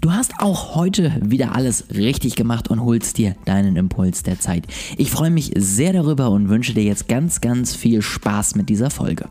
Du 0.00 0.10
hast 0.12 0.40
auch 0.40 0.76
heute 0.76 1.12
wieder 1.20 1.54
alles 1.54 1.90
richtig 1.94 2.34
gemacht 2.34 2.68
und 2.68 2.82
holst 2.82 3.18
dir 3.18 3.36
deinen 3.44 3.76
Impuls 3.76 4.22
der 4.22 4.40
Zeit. 4.40 4.66
Ich 4.96 5.10
freue 5.10 5.28
mich 5.28 5.52
sehr 5.56 5.92
darüber 5.92 6.30
und 6.30 6.48
wünsche 6.48 6.72
dir 6.72 6.84
jetzt 6.84 7.06
ganz, 7.06 7.42
ganz 7.42 7.76
viel 7.76 8.00
Spaß 8.00 8.54
mit 8.54 8.70
dieser 8.70 8.88
Folge. 8.88 9.30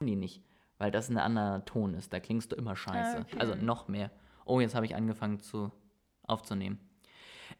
Die 0.00 0.16
nicht, 0.16 0.42
weil 0.78 0.90
das 0.90 1.10
ein 1.10 1.18
anderer 1.18 1.66
Ton 1.66 1.92
ist. 1.92 2.14
Da 2.14 2.18
klingst 2.18 2.50
du 2.50 2.56
immer 2.56 2.74
scheiße. 2.74 3.18
Ah, 3.18 3.20
okay. 3.20 3.36
Also 3.38 3.56
noch 3.56 3.88
mehr. 3.88 4.10
Oh, 4.46 4.58
jetzt 4.58 4.74
habe 4.74 4.86
ich 4.86 4.96
angefangen 4.96 5.38
zu 5.38 5.70
aufzunehmen. 6.22 6.78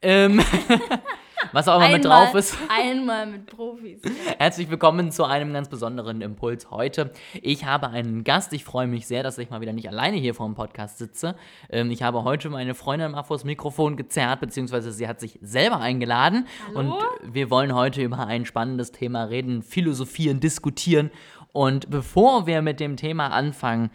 Ähm, 0.01 0.41
was 1.53 1.69
auch 1.69 1.77
immer 1.77 1.87
einmal, 1.87 1.99
mit 1.99 2.05
drauf 2.05 2.35
ist. 2.35 2.57
Einmal 2.69 3.27
mit 3.27 3.47
Profis. 3.47 4.03
Herzlich 4.39 4.71
willkommen 4.71 5.11
zu 5.11 5.25
einem 5.25 5.53
ganz 5.53 5.69
besonderen 5.69 6.21
Impuls 6.21 6.71
heute. 6.71 7.13
Ich 7.43 7.65
habe 7.65 7.89
einen 7.89 8.25
Gast. 8.25 8.53
Ich 8.53 8.65
freue 8.65 8.87
mich 8.87 9.07
sehr, 9.07 9.23
dass 9.23 9.39
ich 9.39 9.51
mal 9.51 9.61
wieder 9.61 9.73
nicht 9.73 9.89
alleine 9.89 10.17
hier 10.17 10.35
vor 10.35 10.47
dem 10.47 10.55
Podcast 10.55 10.99
sitze. 10.99 11.35
Ähm, 11.69 11.91
ich 11.91 12.03
habe 12.03 12.25
heute 12.25 12.51
meine 12.51 12.75
Freundin 12.75 13.13
mal 13.13 13.23
vors 13.25 13.45
Mikrofon 13.45 13.97
gezerrt, 13.97 14.41
beziehungsweise 14.41 14.93
sie 14.93 15.09
hat 15.09 15.21
sich 15.21 15.39
selber 15.43 15.81
eingeladen. 15.81 16.47
Hallo? 16.69 16.79
Und 16.79 17.35
wir 17.35 17.51
wollen 17.51 17.75
heute 17.75 18.03
über 18.03 18.27
ein 18.27 18.45
spannendes 18.45 18.93
Thema 18.93 19.25
reden, 19.25 19.63
philosophieren, 19.63 20.41
diskutieren. 20.41 21.11
Und 21.53 21.91
bevor 21.91 22.47
wir 22.47 22.63
mit 22.63 22.79
dem 22.79 22.97
Thema 22.97 23.29
anfangen, 23.29 23.91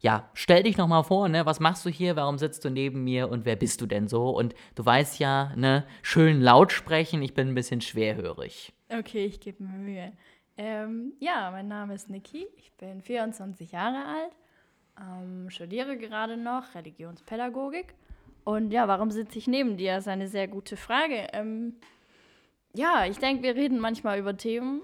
ja, 0.00 0.28
stell 0.34 0.62
dich 0.62 0.76
noch 0.76 0.88
mal 0.88 1.02
vor, 1.02 1.28
ne, 1.28 1.46
was 1.46 1.60
machst 1.60 1.84
du 1.86 1.90
hier, 1.90 2.16
warum 2.16 2.38
sitzt 2.38 2.64
du 2.64 2.70
neben 2.70 3.04
mir 3.04 3.28
und 3.28 3.44
wer 3.44 3.56
bist 3.56 3.80
du 3.80 3.86
denn 3.86 4.08
so? 4.08 4.30
Und 4.30 4.54
du 4.74 4.84
weißt 4.84 5.18
ja, 5.18 5.52
ne, 5.56 5.86
schön 6.02 6.40
laut 6.40 6.72
sprechen, 6.72 7.22
ich 7.22 7.34
bin 7.34 7.48
ein 7.48 7.54
bisschen 7.54 7.80
schwerhörig. 7.80 8.72
Okay, 8.88 9.24
ich 9.24 9.40
gebe 9.40 9.62
mir 9.62 9.78
Mühe. 9.78 10.12
Ähm, 10.58 11.12
ja, 11.18 11.50
mein 11.50 11.68
Name 11.68 11.94
ist 11.94 12.08
Niki, 12.08 12.46
ich 12.56 12.72
bin 12.72 13.02
24 13.02 13.72
Jahre 13.72 14.04
alt, 14.06 14.32
ähm, 15.00 15.50
studiere 15.50 15.96
gerade 15.96 16.36
noch 16.36 16.74
Religionspädagogik. 16.74 17.94
Und 18.44 18.70
ja, 18.70 18.86
warum 18.86 19.10
sitze 19.10 19.38
ich 19.38 19.48
neben 19.48 19.76
dir? 19.76 19.94
Das 19.94 20.04
ist 20.04 20.08
eine 20.08 20.28
sehr 20.28 20.46
gute 20.46 20.76
Frage. 20.76 21.26
Ähm, 21.32 21.74
ja, 22.74 23.04
ich 23.06 23.18
denke, 23.18 23.42
wir 23.42 23.56
reden 23.56 23.80
manchmal 23.80 24.18
über 24.18 24.36
Themen, 24.36 24.82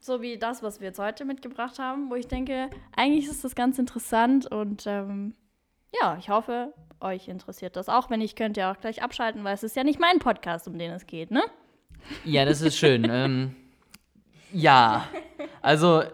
so 0.00 0.22
wie 0.22 0.38
das, 0.38 0.62
was 0.62 0.80
wir 0.80 0.88
jetzt 0.88 0.98
heute 0.98 1.24
mitgebracht 1.24 1.78
haben, 1.78 2.10
wo 2.10 2.14
ich 2.14 2.28
denke, 2.28 2.70
eigentlich 2.96 3.26
ist 3.28 3.44
das 3.44 3.54
ganz 3.54 3.78
interessant 3.78 4.46
und 4.50 4.84
ähm, 4.86 5.34
ja, 6.00 6.16
ich 6.18 6.28
hoffe, 6.28 6.72
euch 7.00 7.28
interessiert 7.28 7.76
das 7.76 7.88
auch. 7.88 8.10
Wenn 8.10 8.20
nicht, 8.20 8.36
könnt 8.36 8.56
ihr 8.56 8.70
auch 8.70 8.78
gleich 8.78 9.02
abschalten, 9.02 9.44
weil 9.44 9.54
es 9.54 9.62
ist 9.62 9.76
ja 9.76 9.84
nicht 9.84 9.98
mein 9.98 10.18
Podcast, 10.18 10.68
um 10.68 10.78
den 10.78 10.92
es 10.92 11.06
geht, 11.06 11.30
ne? 11.30 11.42
Ja, 12.24 12.44
das 12.44 12.60
ist 12.60 12.76
schön. 12.76 13.06
ähm, 13.10 13.56
ja, 14.52 15.08
also 15.62 16.00
äh, 16.00 16.08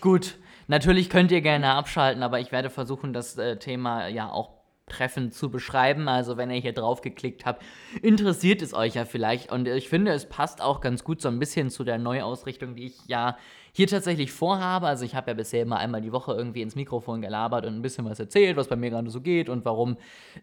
gut. 0.00 0.36
Natürlich 0.70 1.08
könnt 1.08 1.32
ihr 1.32 1.40
gerne 1.40 1.70
abschalten, 1.70 2.22
aber 2.22 2.40
ich 2.40 2.52
werde 2.52 2.68
versuchen, 2.68 3.14
das 3.14 3.38
äh, 3.38 3.56
Thema 3.56 4.08
ja 4.08 4.30
auch 4.30 4.57
treffend 4.88 5.34
zu 5.34 5.50
beschreiben. 5.50 6.08
Also 6.08 6.36
wenn 6.36 6.50
ihr 6.50 6.60
hier 6.60 6.72
drauf 6.72 7.00
geklickt 7.00 7.46
habt, 7.46 7.62
interessiert 8.02 8.62
es 8.62 8.74
euch 8.74 8.94
ja 8.94 9.04
vielleicht. 9.04 9.52
Und 9.52 9.68
ich 9.68 9.88
finde, 9.88 10.12
es 10.12 10.28
passt 10.28 10.60
auch 10.62 10.80
ganz 10.80 11.04
gut 11.04 11.20
so 11.20 11.28
ein 11.28 11.38
bisschen 11.38 11.70
zu 11.70 11.84
der 11.84 11.98
Neuausrichtung, 11.98 12.74
die 12.74 12.86
ich 12.86 13.06
ja 13.06 13.36
hier 13.72 13.86
tatsächlich 13.86 14.32
vorhabe. 14.32 14.86
Also 14.86 15.04
ich 15.04 15.14
habe 15.14 15.30
ja 15.30 15.34
bisher 15.34 15.62
immer 15.62 15.78
einmal 15.78 16.00
die 16.00 16.12
Woche 16.12 16.32
irgendwie 16.32 16.62
ins 16.62 16.74
Mikrofon 16.74 17.20
gelabert 17.20 17.64
und 17.64 17.74
ein 17.74 17.82
bisschen 17.82 18.04
was 18.04 18.18
erzählt, 18.18 18.56
was 18.56 18.68
bei 18.68 18.76
mir 18.76 18.90
gerade 18.90 19.10
so 19.10 19.20
geht 19.20 19.48
und 19.48 19.64
warum 19.64 19.96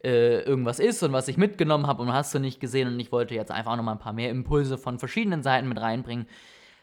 äh, 0.04 0.42
irgendwas 0.42 0.80
ist 0.80 1.04
und 1.04 1.12
was 1.12 1.28
ich 1.28 1.38
mitgenommen 1.38 1.88
habe 1.88 2.02
und 2.02 2.14
hast 2.14 2.34
du 2.34 2.40
nicht 2.40 2.60
gesehen. 2.60 2.88
Und 2.88 3.00
ich 3.00 3.12
wollte 3.12 3.36
jetzt 3.36 3.52
einfach 3.52 3.76
noch 3.76 3.84
mal 3.84 3.94
ein 3.94 4.00
paar 4.00 4.14
mehr 4.14 4.30
Impulse 4.30 4.78
von 4.78 5.00
verschiedenen 5.00 5.44
Seiten 5.44 5.68
mit 5.68 5.82
reinbringen 5.82 6.28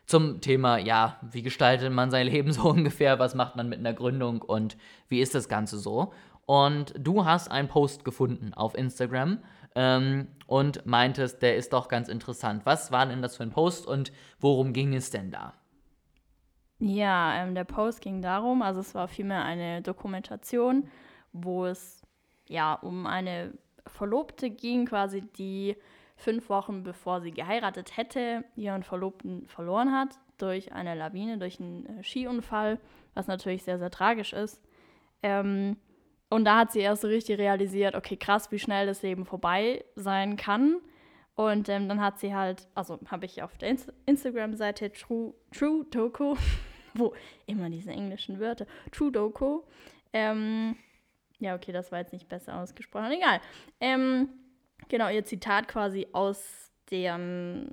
zum 0.07 0.41
Thema, 0.41 0.79
ja, 0.79 1.19
wie 1.23 1.43
gestaltet 1.43 1.93
man 1.93 2.11
sein 2.11 2.27
Leben 2.27 2.53
so 2.53 2.69
ungefähr, 2.69 3.19
was 3.19 3.35
macht 3.35 3.57
man 3.57 3.69
mit 3.69 3.79
einer 3.79 3.95
Gründung 3.95 4.43
und 4.43 4.77
wie 5.09 5.21
ist 5.21 5.35
das 5.35 5.49
Ganze 5.49 5.79
so. 5.79 6.13
Und 6.53 6.93
du 6.99 7.25
hast 7.25 7.51
einen 7.51 7.69
Post 7.69 8.05
gefunden 8.05 8.53
auf 8.53 8.75
Instagram 8.75 9.39
ähm, 9.75 10.29
und 10.47 10.85
meintest, 10.85 11.41
der 11.41 11.57
ist 11.57 11.73
doch 11.73 11.89
ganz 11.89 12.11
interessant. 12.11 12.67
Was 12.67 12.93
war 12.93 13.07
denn 13.07 13.23
das 13.23 13.39
für 13.39 13.43
ein 13.43 13.53
Post 13.53 13.87
und 13.87 14.13
worum 14.39 14.75
ging 14.75 14.93
es 14.93 15.09
denn 15.09 15.31
da? 15.31 15.55
Ja, 16.79 17.43
ähm, 17.43 17.55
der 17.55 17.65
Post 17.65 18.03
ging 18.03 18.21
darum, 18.21 18.61
also 18.61 18.81
es 18.81 18.95
war 18.95 19.09
vielmehr 19.09 19.43
eine 19.43 19.81
Dokumentation, 19.81 20.91
wo 21.33 21.65
es 21.65 22.03
ja 22.51 22.75
um 22.75 23.07
eine 23.07 23.55
Verlobte 23.87 24.51
ging, 24.51 24.85
quasi, 24.85 25.23
die 25.23 25.75
fünf 26.17 26.51
Wochen 26.51 26.83
bevor 26.83 27.23
sie 27.23 27.31
geheiratet 27.31 27.97
hätte, 27.97 28.45
ihren 28.57 28.83
Verlobten 28.83 29.47
verloren 29.47 29.91
hat 29.91 30.19
durch 30.37 30.75
eine 30.75 30.97
Lawine, 30.97 31.39
durch 31.39 31.61
einen 31.61 32.01
äh, 32.01 32.03
Skiunfall, 32.03 32.79
was 33.15 33.27
natürlich 33.27 33.63
sehr, 33.63 33.79
sehr 33.79 33.91
tragisch 33.91 34.35
ist. 34.35 34.61
Ähm, 35.23 35.79
und 36.33 36.47
da 36.47 36.57
hat 36.57 36.73
sie 36.73 36.81
erst 36.81 37.03
so 37.03 37.09
richtig 37.09 37.39
realisiert, 37.39 37.95
okay, 37.95 38.17
krass, 38.17 38.51
wie 38.51 38.59
schnell 38.59 38.87
das 38.87 39.03
Leben 39.03 39.27
vorbei 39.27 39.85
sein 39.97 40.37
kann. 40.37 40.79
Und 41.35 41.69
ähm, 41.69 41.89
dann 41.89 42.01
hat 42.01 42.19
sie 42.19 42.35
halt, 42.35 42.69
also 42.75 42.99
habe 43.07 43.27
ich 43.27 43.43
auf 43.43 43.59
der 43.59 43.69
Inst 43.69 43.93
Instagram-Seite 44.07 44.93
True, 44.93 45.35
True 45.51 45.85
Doku, 45.91 46.37
wo 46.95 47.15
immer 47.47 47.69
diese 47.69 47.91
englischen 47.91 48.41
Wörter, 48.41 48.67
True 48.91 49.13
Doku, 49.13 49.61
ähm, 50.15 50.77
ja, 51.39 51.55
okay, 51.55 51.73
das 51.73 51.93
war 51.93 51.99
jetzt 51.99 52.15
nicht 52.15 52.29
besser 52.29 52.57
ausgesprochen, 52.57 53.13
egal. 53.13 53.41
Ähm, 53.81 54.29
genau, 54.89 55.11
ihr 55.11 55.25
Zitat 55.25 55.69
quasi 55.69 56.07
aus 56.13 56.73
dem, 56.91 57.69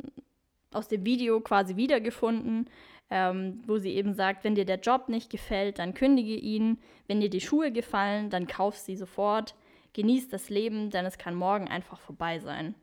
aus 0.74 0.90
dem 0.90 1.06
Video 1.06 1.40
quasi 1.40 1.78
wiedergefunden 1.78 2.70
ähm, 3.10 3.62
wo 3.66 3.78
sie 3.78 3.96
eben 3.96 4.14
sagt, 4.14 4.44
wenn 4.44 4.56
dir 4.56 4.66
der 4.66 4.80
Job 4.80 5.10
nicht 5.10 5.30
gefällt, 5.30 5.80
dann 5.80 5.94
kündige 5.94 6.36
ihn. 6.36 6.78
Wenn 7.08 7.22
dir 7.22 7.30
die 7.30 7.42
Schuhe 7.42 7.72
gefallen, 7.72 8.30
dann 8.30 8.48
kauf 8.48 8.78
sie 8.78 8.96
sofort. 8.96 9.56
Genieß 9.94 10.30
das 10.30 10.50
Leben, 10.50 10.92
denn 10.92 11.06
es 11.06 11.18
kann 11.18 11.34
morgen 11.34 11.68
einfach 11.68 12.00
vorbei 12.00 12.40
sein. 12.40 12.76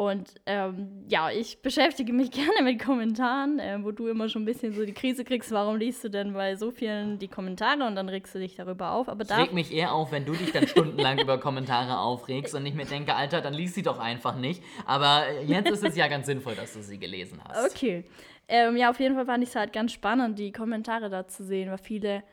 Und 0.00 0.40
ähm, 0.46 1.04
ja, 1.08 1.30
ich 1.30 1.60
beschäftige 1.60 2.14
mich 2.14 2.30
gerne 2.30 2.62
mit 2.62 2.82
Kommentaren, 2.82 3.58
äh, 3.58 3.78
wo 3.82 3.90
du 3.90 4.08
immer 4.08 4.30
schon 4.30 4.42
ein 4.42 4.46
bisschen 4.46 4.72
so 4.72 4.86
die 4.86 4.94
Krise 4.94 5.24
kriegst. 5.24 5.52
Warum 5.52 5.76
liest 5.76 6.02
du 6.02 6.08
denn 6.08 6.32
bei 6.32 6.56
so 6.56 6.70
vielen 6.70 7.18
die 7.18 7.28
Kommentare 7.28 7.86
und 7.86 7.96
dann 7.96 8.08
regst 8.08 8.34
du 8.34 8.38
dich 8.38 8.56
darüber 8.56 8.92
auf? 8.92 9.10
Aber 9.10 9.24
ich 9.24 9.30
reg 9.30 9.52
mich 9.52 9.70
eher 9.70 9.92
auf, 9.92 10.10
wenn 10.10 10.24
du 10.24 10.32
dich 10.32 10.52
dann 10.52 10.66
stundenlang 10.66 11.18
über 11.18 11.36
Kommentare 11.36 11.98
aufregst 11.98 12.54
und 12.54 12.64
ich 12.64 12.72
mir 12.72 12.86
denke, 12.86 13.14
Alter, 13.14 13.42
dann 13.42 13.52
liest 13.52 13.74
sie 13.74 13.82
doch 13.82 13.98
einfach 13.98 14.36
nicht. 14.36 14.62
Aber 14.86 15.24
jetzt 15.46 15.70
ist 15.70 15.84
es 15.84 15.96
ja 15.96 16.08
ganz 16.08 16.24
sinnvoll, 16.24 16.54
dass 16.54 16.72
du 16.72 16.80
sie 16.80 16.98
gelesen 16.98 17.38
hast. 17.46 17.70
Okay. 17.70 18.04
Ähm, 18.52 18.76
ja, 18.76 18.90
auf 18.90 18.98
jeden 18.98 19.14
Fall 19.14 19.26
fand 19.26 19.44
ich 19.44 19.50
es 19.50 19.54
halt 19.54 19.72
ganz 19.72 19.92
spannend, 19.92 20.36
die 20.40 20.50
Kommentare 20.50 21.08
da 21.08 21.28
zu 21.28 21.44
sehen, 21.44 21.70
weil 21.70 21.78
viele, 21.78 22.24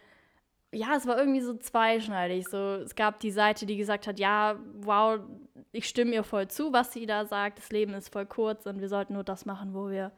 ja, 0.72 0.96
es 0.96 1.06
war 1.06 1.16
irgendwie 1.16 1.42
so 1.42 1.54
zweischneidig. 1.54 2.48
So, 2.48 2.58
es 2.58 2.96
gab 2.96 3.20
die 3.20 3.30
Seite, 3.30 3.68
die 3.68 3.78
gesagt 3.78 4.08
hat, 4.08 4.18
ja, 4.18 4.58
wow, 4.80 5.20
ich 5.72 5.88
stimme 5.88 6.16
ihr 6.16 6.24
voll 6.24 6.48
zu, 6.48 6.74
was 6.74 6.92
sie 6.92 7.06
da 7.06 7.26
sagt. 7.26 7.60
Das 7.60 7.70
Leben 7.70 7.94
ist 7.94 8.12
voll 8.12 8.26
kurz 8.26 8.66
und 8.66 8.82
wir 8.82 8.90
sollten 8.90 9.14
nur 9.14 9.24
das 9.24 9.46
machen, 9.46 9.76
wo 9.76 9.92
wir 9.92 10.12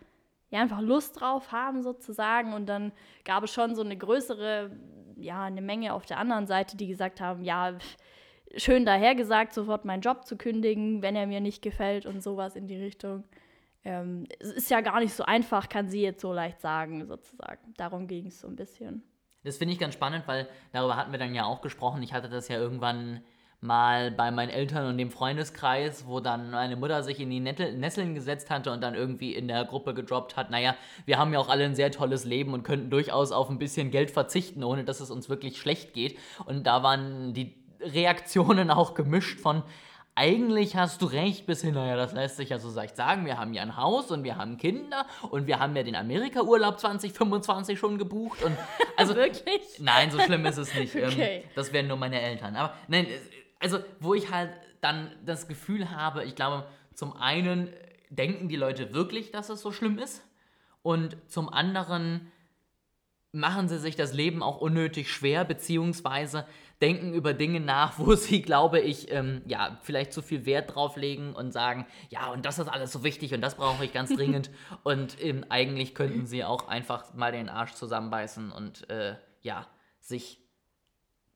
ja 0.51 0.61
einfach 0.61 0.79
Lust 0.79 1.19
drauf 1.19 1.51
haben, 1.51 1.83
sozusagen. 1.83 2.53
Und 2.53 2.67
dann 2.67 2.93
gab 3.25 3.43
es 3.43 3.51
schon 3.51 3.75
so 3.75 3.81
eine 3.81 3.97
größere, 3.97 4.71
ja, 5.17 5.43
eine 5.43 5.61
Menge 5.61 5.93
auf 5.93 6.05
der 6.05 6.17
anderen 6.17 6.47
Seite, 6.47 6.77
die 6.77 6.87
gesagt 6.87 7.19
haben, 7.19 7.43
ja, 7.43 7.73
schön 8.55 8.85
dahergesagt, 8.85 9.53
sofort 9.53 9.83
meinen 9.83 10.01
Job 10.01 10.25
zu 10.25 10.37
kündigen, 10.37 11.01
wenn 11.01 11.17
er 11.17 11.27
mir 11.27 11.41
nicht 11.41 11.61
gefällt 11.61 12.05
und 12.05 12.23
sowas 12.23 12.55
in 12.55 12.67
die 12.67 12.77
Richtung 12.77 13.25
ähm, 13.83 14.27
es 14.39 14.51
ist 14.51 14.69
ja 14.69 14.81
gar 14.81 14.99
nicht 14.99 15.13
so 15.13 15.23
einfach, 15.23 15.69
kann 15.69 15.89
sie 15.89 16.01
jetzt 16.01 16.21
so 16.21 16.33
leicht 16.33 16.61
sagen, 16.61 17.05
sozusagen. 17.05 17.73
Darum 17.77 18.07
ging 18.07 18.27
es 18.27 18.39
so 18.41 18.47
ein 18.47 18.55
bisschen. 18.55 19.03
Das 19.43 19.57
finde 19.57 19.73
ich 19.73 19.79
ganz 19.79 19.93
spannend, 19.93 20.27
weil 20.27 20.47
darüber 20.73 20.97
hatten 20.97 21.11
wir 21.11 21.19
dann 21.19 21.33
ja 21.33 21.45
auch 21.45 21.61
gesprochen. 21.61 22.03
Ich 22.03 22.13
hatte 22.13 22.29
das 22.29 22.49
ja 22.49 22.57
irgendwann 22.57 23.21
mal 23.61 24.11
bei 24.11 24.31
meinen 24.31 24.49
Eltern 24.49 24.87
und 24.87 24.97
dem 24.97 25.11
Freundeskreis, 25.11 26.07
wo 26.07 26.19
dann 26.19 26.51
meine 26.51 26.77
Mutter 26.77 27.03
sich 27.03 27.19
in 27.19 27.29
die 27.29 27.39
Nesseln 27.39 28.15
gesetzt 28.15 28.49
hatte 28.49 28.71
und 28.71 28.81
dann 28.81 28.95
irgendwie 28.95 29.33
in 29.35 29.47
der 29.47 29.65
Gruppe 29.65 29.93
gedroppt 29.93 30.37
hat, 30.37 30.49
naja, 30.49 30.75
wir 31.05 31.17
haben 31.17 31.33
ja 31.33 31.39
auch 31.39 31.49
alle 31.49 31.65
ein 31.65 31.75
sehr 31.75 31.91
tolles 31.91 32.23
Leben 32.23 32.53
und 32.53 32.63
könnten 32.63 32.89
durchaus 32.89 33.31
auf 33.31 33.49
ein 33.49 33.59
bisschen 33.59 33.91
Geld 33.91 34.11
verzichten, 34.11 34.63
ohne 34.63 34.85
dass 34.85 35.01
es 35.01 35.11
uns 35.11 35.27
wirklich 35.27 35.59
schlecht 35.59 35.93
geht. 35.93 36.17
Und 36.45 36.67
da 36.67 36.83
waren 36.83 37.33
die 37.33 37.55
Reaktionen 37.81 38.71
auch 38.71 38.93
gemischt 38.93 39.39
von, 39.39 39.63
eigentlich 40.19 40.75
hast 40.75 41.01
du 41.01 41.05
recht, 41.05 41.45
bis 41.45 41.61
hin, 41.61 41.75
naja, 41.75 41.95
das 41.95 42.11
lässt 42.11 42.35
sich 42.35 42.49
ja 42.49 42.59
so 42.59 42.69
leicht 42.69 42.97
sagen. 42.97 43.25
Wir 43.25 43.37
haben 43.37 43.53
ja 43.53 43.61
ein 43.61 43.77
Haus 43.77 44.11
und 44.11 44.25
wir 44.25 44.35
haben 44.35 44.57
Kinder 44.57 45.05
und 45.31 45.47
wir 45.47 45.59
haben 45.59 45.73
ja 45.77 45.83
den 45.83 45.95
Amerika-Urlaub 45.95 46.77
2025 46.77 47.79
schon 47.79 47.97
gebucht. 47.97 48.43
Und 48.43 48.57
also, 48.97 49.15
Wirklich? 49.15 49.61
Nein, 49.79 50.11
so 50.11 50.19
schlimm 50.19 50.45
ist 50.45 50.57
es 50.57 50.75
nicht. 50.75 50.93
Ähm, 50.93 51.07
okay. 51.07 51.45
das 51.55 51.71
wären 51.71 51.87
nur 51.87 51.95
meine 51.95 52.19
Eltern. 52.19 52.57
Aber 52.57 52.73
nein, 52.89 53.07
also, 53.61 53.79
wo 54.01 54.13
ich 54.13 54.29
halt 54.29 54.51
dann 54.81 55.09
das 55.25 55.47
Gefühl 55.47 55.89
habe, 55.89 56.25
ich 56.25 56.35
glaube, 56.35 56.65
zum 56.93 57.15
einen 57.15 57.69
denken 58.09 58.49
die 58.49 58.57
Leute 58.57 58.93
wirklich, 58.93 59.31
dass 59.31 59.47
es 59.47 59.61
so 59.61 59.71
schlimm 59.71 59.99
ist. 59.99 60.21
Und 60.81 61.15
zum 61.27 61.47
anderen 61.47 62.29
machen 63.31 63.69
sie 63.69 63.79
sich 63.79 63.95
das 63.95 64.13
Leben 64.13 64.43
auch 64.43 64.59
unnötig 64.59 65.09
schwer, 65.09 65.45
beziehungsweise 65.45 66.45
denken 66.81 67.13
über 67.13 67.33
Dinge 67.33 67.59
nach, 67.59 67.97
wo 67.99 68.15
sie, 68.15 68.41
glaube 68.41 68.79
ich, 68.79 69.11
ähm, 69.11 69.41
ja, 69.45 69.79
vielleicht 69.83 70.13
zu 70.13 70.21
viel 70.21 70.45
Wert 70.45 70.75
drauf 70.75 70.95
legen 70.95 71.33
und 71.33 71.51
sagen, 71.51 71.85
ja, 72.09 72.31
und 72.31 72.45
das 72.45 72.59
ist 72.59 72.67
alles 72.67 72.91
so 72.91 73.03
wichtig 73.03 73.33
und 73.33 73.41
das 73.41 73.55
brauche 73.55 73.83
ich 73.85 73.93
ganz 73.93 74.09
dringend. 74.15 74.49
und 74.83 75.21
ähm, 75.23 75.45
eigentlich 75.49 75.95
könnten 75.95 76.25
sie 76.25 76.43
auch 76.43 76.67
einfach 76.67 77.13
mal 77.13 77.31
den 77.31 77.49
Arsch 77.49 77.73
zusammenbeißen 77.73 78.51
und 78.51 78.89
äh, 78.89 79.15
ja, 79.41 79.67
sich 79.99 80.48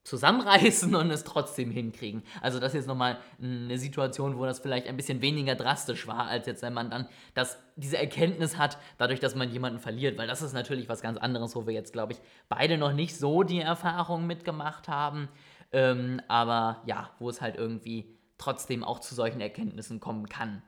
zusammenreißen 0.04 0.94
und 0.94 1.10
es 1.10 1.24
trotzdem 1.24 1.70
hinkriegen. 1.70 2.22
Also 2.42 2.60
das 2.60 2.72
ist 2.72 2.80
jetzt 2.80 2.86
nochmal 2.86 3.18
eine 3.42 3.78
Situation, 3.78 4.38
wo 4.38 4.44
das 4.44 4.60
vielleicht 4.60 4.86
ein 4.86 4.96
bisschen 4.96 5.22
weniger 5.22 5.54
drastisch 5.54 6.06
war, 6.06 6.26
als 6.26 6.46
jetzt, 6.46 6.62
wenn 6.62 6.74
man 6.74 6.90
dann 6.90 7.08
das, 7.32 7.58
diese 7.76 7.98
Erkenntnis 7.98 8.58
hat, 8.58 8.78
dadurch, 8.98 9.18
dass 9.18 9.34
man 9.34 9.50
jemanden 9.50 9.78
verliert. 9.78 10.18
Weil 10.18 10.28
das 10.28 10.42
ist 10.42 10.52
natürlich 10.52 10.88
was 10.88 11.00
ganz 11.00 11.18
anderes, 11.18 11.56
wo 11.56 11.66
wir 11.66 11.72
jetzt, 11.72 11.92
glaube 11.92 12.12
ich, 12.12 12.20
beide 12.48 12.76
noch 12.78 12.92
nicht 12.92 13.16
so 13.16 13.42
die 13.42 13.60
Erfahrung 13.60 14.26
mitgemacht 14.26 14.88
haben. 14.88 15.28
Ähm, 15.72 16.20
aber 16.28 16.82
ja, 16.86 17.10
wo 17.18 17.30
es 17.30 17.40
halt 17.40 17.56
irgendwie 17.56 18.14
trotzdem 18.36 18.84
auch 18.84 19.00
zu 19.00 19.14
solchen 19.14 19.40
Erkenntnissen 19.40 20.00
kommen 20.00 20.28
kann. 20.28 20.62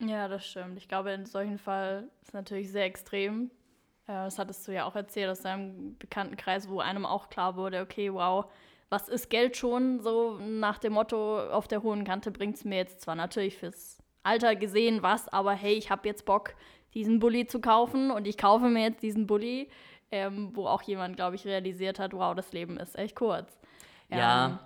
Ja, 0.00 0.28
das 0.28 0.44
stimmt. 0.44 0.76
Ich 0.76 0.88
glaube, 0.88 1.12
in 1.12 1.24
solchen 1.24 1.58
Fall 1.58 2.08
ist 2.20 2.28
es 2.28 2.34
natürlich 2.34 2.70
sehr 2.70 2.84
extrem. 2.84 3.50
Äh, 4.06 4.12
das 4.12 4.38
hattest 4.38 4.66
du 4.66 4.72
ja 4.72 4.84
auch 4.84 4.96
erzählt 4.96 5.30
aus 5.30 5.40
deinem 5.40 5.96
Bekanntenkreis, 5.98 6.68
wo 6.68 6.80
einem 6.80 7.06
auch 7.06 7.28
klar 7.28 7.56
wurde, 7.56 7.80
okay, 7.80 8.12
wow, 8.12 8.46
was 8.88 9.08
ist 9.08 9.30
Geld 9.30 9.56
schon? 9.56 10.00
So 10.00 10.38
nach 10.38 10.78
dem 10.78 10.92
Motto, 10.92 11.40
auf 11.50 11.68
der 11.68 11.82
hohen 11.82 12.04
Kante 12.04 12.30
bringt 12.30 12.56
es 12.56 12.64
mir 12.64 12.76
jetzt 12.76 13.00
zwar 13.00 13.14
natürlich 13.14 13.56
fürs 13.56 13.98
Alter 14.22 14.56
gesehen 14.56 15.02
was, 15.02 15.28
aber 15.28 15.52
hey, 15.52 15.74
ich 15.74 15.90
habe 15.90 16.08
jetzt 16.08 16.24
Bock, 16.24 16.54
diesen 16.94 17.18
Bulli 17.18 17.46
zu 17.46 17.60
kaufen 17.60 18.10
und 18.10 18.26
ich 18.26 18.38
kaufe 18.38 18.68
mir 18.68 18.82
jetzt 18.82 19.02
diesen 19.02 19.26
Bulli, 19.26 19.68
ähm, 20.10 20.50
wo 20.54 20.66
auch 20.66 20.82
jemand, 20.82 21.16
glaube 21.16 21.36
ich, 21.36 21.44
realisiert 21.44 21.98
hat, 21.98 22.12
wow, 22.12 22.34
das 22.34 22.52
Leben 22.52 22.78
ist 22.78 22.96
echt 22.96 23.16
kurz. 23.16 23.58
Ja. 24.08 24.46
Ähm, 24.46 24.58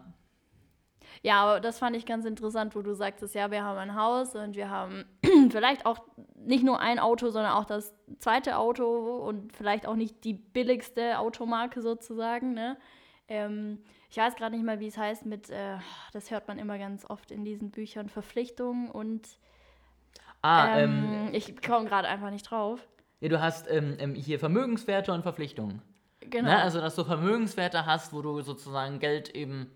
ja, 1.23 1.43
aber 1.43 1.61
das 1.61 1.79
fand 1.79 1.97
ich 1.97 2.07
ganz 2.07 2.25
interessant, 2.25 2.75
wo 2.75 2.83
du 2.83 2.95
sagtest, 2.95 3.35
ja, 3.35 3.51
wir 3.51 3.63
haben 3.63 3.79
ein 3.79 3.95
Haus 3.95 4.35
und 4.35 4.57
wir 4.57 4.71
haben 4.71 5.05
vielleicht 5.51 5.85
auch 5.87 5.99
nicht 6.35 6.65
nur 6.65 6.81
ein 6.81 6.99
Auto, 6.99 7.29
sondern 7.31 7.53
auch 7.53 7.65
das 7.67 7.95
zweite 8.19 8.57
Auto 8.57 9.17
und 9.19 9.55
vielleicht 9.55 9.87
auch 9.87 9.97
nicht 9.97 10.25
die 10.25 10.35
billigste 10.35 11.19
Automarke 11.19 11.83
sozusagen. 11.83 12.55
Ne? 12.55 12.77
Ähm, 13.29 13.79
ich 14.09 14.17
weiß 14.17 14.35
gerade 14.37 14.57
nicht 14.57 14.65
mal, 14.65 14.81
wie 14.81 14.87
es 14.89 14.97
heißt 14.97 15.27
mit, 15.27 15.51
äh, 15.51 15.77
das 16.13 16.31
hört 16.31 16.49
man 16.49 16.59
immer 16.59 16.79
ganz 16.79 17.05
oft 17.09 17.31
in 17.31 17.45
diesen 17.45 17.71
Büchern, 17.71 18.09
Verpflichtungen 18.09 18.91
und 18.91 19.29
Ah, 20.43 20.79
ähm, 20.79 21.05
ähm, 21.29 21.35
ich 21.35 21.61
komme 21.61 21.87
gerade 21.87 22.09
einfach 22.09 22.31
nicht 22.31 22.51
drauf. 22.51 22.81
ja, 23.21 23.29
du 23.29 23.41
hast 23.43 23.71
ähm, 23.71 23.97
ähm, 23.99 24.15
hier 24.15 24.39
Vermögenswerte 24.39 25.13
und 25.13 25.23
Verpflichtungen. 25.23 25.83
Genau. 26.21 26.49
Ne? 26.49 26.63
Also, 26.63 26.81
dass 26.81 26.95
du 26.95 27.05
Vermögenswerte 27.05 27.85
hast, 27.85 28.15
wo 28.15 28.23
du 28.23 28.41
sozusagen 28.41 29.01
Geld 29.01 29.29
eben 29.35 29.71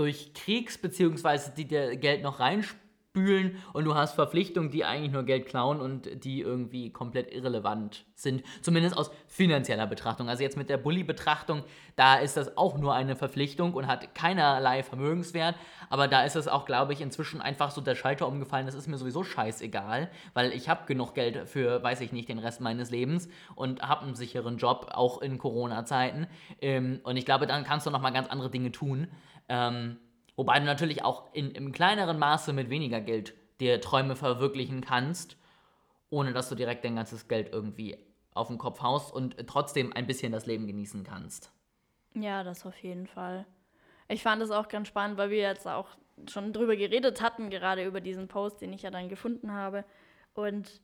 durch 0.00 0.32
Kriegs- 0.32 0.78
beziehungsweise 0.78 1.52
die 1.54 1.66
dir 1.66 1.94
Geld 1.96 2.22
noch 2.22 2.40
reinspülen 2.40 2.79
und 3.12 3.84
du 3.84 3.96
hast 3.96 4.14
Verpflichtungen, 4.14 4.70
die 4.70 4.84
eigentlich 4.84 5.10
nur 5.10 5.24
Geld 5.24 5.46
klauen 5.46 5.80
und 5.80 6.24
die 6.24 6.42
irgendwie 6.42 6.92
komplett 6.92 7.32
irrelevant 7.34 8.04
sind. 8.14 8.44
Zumindest 8.62 8.96
aus 8.96 9.10
finanzieller 9.26 9.88
Betrachtung. 9.88 10.28
Also 10.28 10.44
jetzt 10.44 10.56
mit 10.56 10.70
der 10.70 10.76
Bully-Betrachtung, 10.76 11.64
da 11.96 12.16
ist 12.16 12.36
das 12.36 12.56
auch 12.56 12.78
nur 12.78 12.94
eine 12.94 13.16
Verpflichtung 13.16 13.74
und 13.74 13.88
hat 13.88 14.14
keinerlei 14.14 14.84
Vermögenswert. 14.84 15.56
Aber 15.88 16.06
da 16.06 16.22
ist 16.22 16.36
es 16.36 16.46
auch, 16.46 16.66
glaube 16.66 16.92
ich, 16.92 17.00
inzwischen 17.00 17.40
einfach 17.40 17.72
so 17.72 17.80
der 17.80 17.96
Schalter 17.96 18.28
umgefallen. 18.28 18.66
Das 18.66 18.76
ist 18.76 18.86
mir 18.86 18.96
sowieso 18.96 19.24
scheißegal, 19.24 20.08
weil 20.32 20.52
ich 20.52 20.68
habe 20.68 20.86
genug 20.86 21.14
Geld 21.14 21.48
für, 21.48 21.82
weiß 21.82 22.02
ich 22.02 22.12
nicht, 22.12 22.28
den 22.28 22.38
Rest 22.38 22.60
meines 22.60 22.92
Lebens 22.92 23.28
und 23.56 23.82
habe 23.82 24.02
einen 24.02 24.14
sicheren 24.14 24.56
Job, 24.56 24.86
auch 24.92 25.20
in 25.20 25.38
Corona-Zeiten. 25.38 26.28
Ähm, 26.60 27.00
und 27.02 27.16
ich 27.16 27.24
glaube, 27.24 27.48
dann 27.48 27.64
kannst 27.64 27.88
du 27.88 27.90
nochmal 27.90 28.12
ganz 28.12 28.28
andere 28.28 28.50
Dinge 28.50 28.70
tun. 28.70 29.08
Ähm, 29.48 29.96
wobei 30.40 30.58
du 30.58 30.64
natürlich 30.64 31.04
auch 31.04 31.34
in, 31.34 31.50
im 31.50 31.70
kleineren 31.70 32.18
Maße 32.18 32.54
mit 32.54 32.70
weniger 32.70 33.02
Geld 33.02 33.34
dir 33.60 33.78
Träume 33.78 34.16
verwirklichen 34.16 34.80
kannst, 34.80 35.36
ohne 36.08 36.32
dass 36.32 36.48
du 36.48 36.54
direkt 36.54 36.82
dein 36.82 36.96
ganzes 36.96 37.28
Geld 37.28 37.52
irgendwie 37.52 37.98
auf 38.32 38.48
den 38.48 38.56
Kopf 38.56 38.80
haust 38.80 39.12
und 39.12 39.36
trotzdem 39.46 39.92
ein 39.92 40.06
bisschen 40.06 40.32
das 40.32 40.46
Leben 40.46 40.66
genießen 40.66 41.04
kannst. 41.04 41.52
Ja, 42.14 42.42
das 42.42 42.64
auf 42.64 42.78
jeden 42.78 43.06
Fall. 43.06 43.44
Ich 44.08 44.22
fand 44.22 44.40
es 44.40 44.50
auch 44.50 44.68
ganz 44.68 44.88
spannend, 44.88 45.18
weil 45.18 45.28
wir 45.28 45.36
jetzt 45.36 45.68
auch 45.68 45.88
schon 46.26 46.54
drüber 46.54 46.74
geredet 46.74 47.20
hatten, 47.20 47.50
gerade 47.50 47.84
über 47.84 48.00
diesen 48.00 48.26
Post, 48.26 48.62
den 48.62 48.72
ich 48.72 48.80
ja 48.80 48.90
dann 48.90 49.10
gefunden 49.10 49.52
habe. 49.52 49.84
Und 50.32 50.80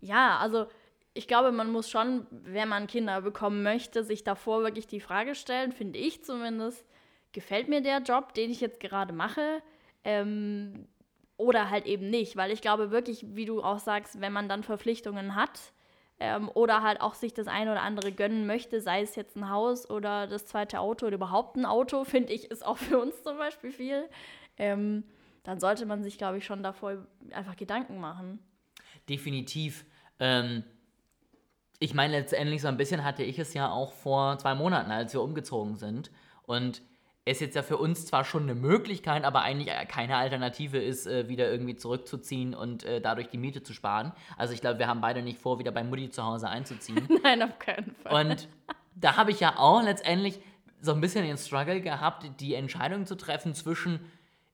ja, 0.00 0.38
also 0.38 0.66
ich 1.14 1.28
glaube, 1.28 1.52
man 1.52 1.70
muss 1.70 1.88
schon, 1.88 2.26
wenn 2.32 2.68
man 2.68 2.88
Kinder 2.88 3.20
bekommen 3.20 3.62
möchte, 3.62 4.02
sich 4.02 4.24
davor 4.24 4.64
wirklich 4.64 4.88
die 4.88 4.98
Frage 4.98 5.36
stellen, 5.36 5.70
finde 5.70 6.00
ich 6.00 6.24
zumindest, 6.24 6.84
gefällt 7.32 7.68
mir 7.68 7.80
der 7.80 7.98
Job, 7.98 8.34
den 8.34 8.50
ich 8.50 8.60
jetzt 8.60 8.80
gerade 8.80 9.12
mache? 9.12 9.62
Ähm, 10.04 10.86
oder 11.36 11.70
halt 11.70 11.86
eben 11.86 12.10
nicht, 12.10 12.36
weil 12.36 12.50
ich 12.50 12.60
glaube 12.60 12.90
wirklich, 12.90 13.24
wie 13.34 13.46
du 13.46 13.62
auch 13.62 13.78
sagst, 13.78 14.20
wenn 14.20 14.32
man 14.32 14.48
dann 14.48 14.62
Verpflichtungen 14.62 15.34
hat, 15.34 15.72
ähm, 16.20 16.48
oder 16.54 16.82
halt 16.82 17.00
auch 17.00 17.14
sich 17.14 17.34
das 17.34 17.48
eine 17.48 17.72
oder 17.72 17.82
andere 17.82 18.12
gönnen 18.12 18.46
möchte, 18.46 18.80
sei 18.80 19.02
es 19.02 19.16
jetzt 19.16 19.36
ein 19.36 19.50
Haus 19.50 19.90
oder 19.90 20.28
das 20.28 20.46
zweite 20.46 20.78
Auto 20.78 21.06
oder 21.06 21.16
überhaupt 21.16 21.56
ein 21.56 21.66
Auto, 21.66 22.04
finde 22.04 22.32
ich, 22.32 22.50
ist 22.50 22.64
auch 22.64 22.78
für 22.78 23.00
uns 23.00 23.22
zum 23.24 23.38
Beispiel 23.38 23.72
viel, 23.72 24.08
ähm, 24.56 25.02
dann 25.42 25.58
sollte 25.58 25.84
man 25.84 26.04
sich, 26.04 26.18
glaube 26.18 26.38
ich, 26.38 26.44
schon 26.44 26.62
davor 26.62 27.06
einfach 27.32 27.56
Gedanken 27.56 27.98
machen. 27.98 28.38
Definitiv. 29.08 29.84
Ähm, 30.20 30.62
ich 31.80 31.94
meine, 31.94 32.16
letztendlich 32.16 32.62
so 32.62 32.68
ein 32.68 32.76
bisschen 32.76 33.02
hatte 33.02 33.24
ich 33.24 33.40
es 33.40 33.52
ja 33.54 33.72
auch 33.72 33.92
vor 33.92 34.38
zwei 34.38 34.54
Monaten, 34.54 34.92
als 34.92 35.12
wir 35.12 35.20
umgezogen 35.20 35.74
sind. 35.74 36.12
Und 36.44 36.82
es 37.24 37.40
jetzt 37.40 37.54
ja 37.54 37.62
für 37.62 37.76
uns 37.76 38.06
zwar 38.06 38.24
schon 38.24 38.42
eine 38.42 38.54
Möglichkeit, 38.54 39.24
aber 39.24 39.42
eigentlich 39.42 39.70
keine 39.88 40.16
Alternative 40.16 40.78
ist, 40.78 41.06
äh, 41.06 41.28
wieder 41.28 41.50
irgendwie 41.50 41.76
zurückzuziehen 41.76 42.54
und 42.54 42.84
äh, 42.84 43.00
dadurch 43.00 43.28
die 43.28 43.38
Miete 43.38 43.62
zu 43.62 43.72
sparen. 43.72 44.12
Also 44.36 44.54
ich 44.54 44.60
glaube, 44.60 44.80
wir 44.80 44.88
haben 44.88 45.00
beide 45.00 45.22
nicht 45.22 45.38
vor, 45.38 45.58
wieder 45.58 45.70
bei 45.70 45.84
Mutti 45.84 46.10
zu 46.10 46.24
Hause 46.24 46.48
einzuziehen. 46.48 47.08
Nein, 47.22 47.42
auf 47.42 47.58
keinen 47.58 47.94
Fall. 48.02 48.26
Und 48.26 48.48
da 48.96 49.16
habe 49.16 49.30
ich 49.30 49.38
ja 49.38 49.56
auch 49.56 49.82
letztendlich 49.82 50.40
so 50.80 50.92
ein 50.92 51.00
bisschen 51.00 51.24
den 51.24 51.38
Struggle 51.38 51.80
gehabt, 51.80 52.28
die 52.40 52.54
Entscheidung 52.54 53.06
zu 53.06 53.14
treffen 53.14 53.54
zwischen, 53.54 54.00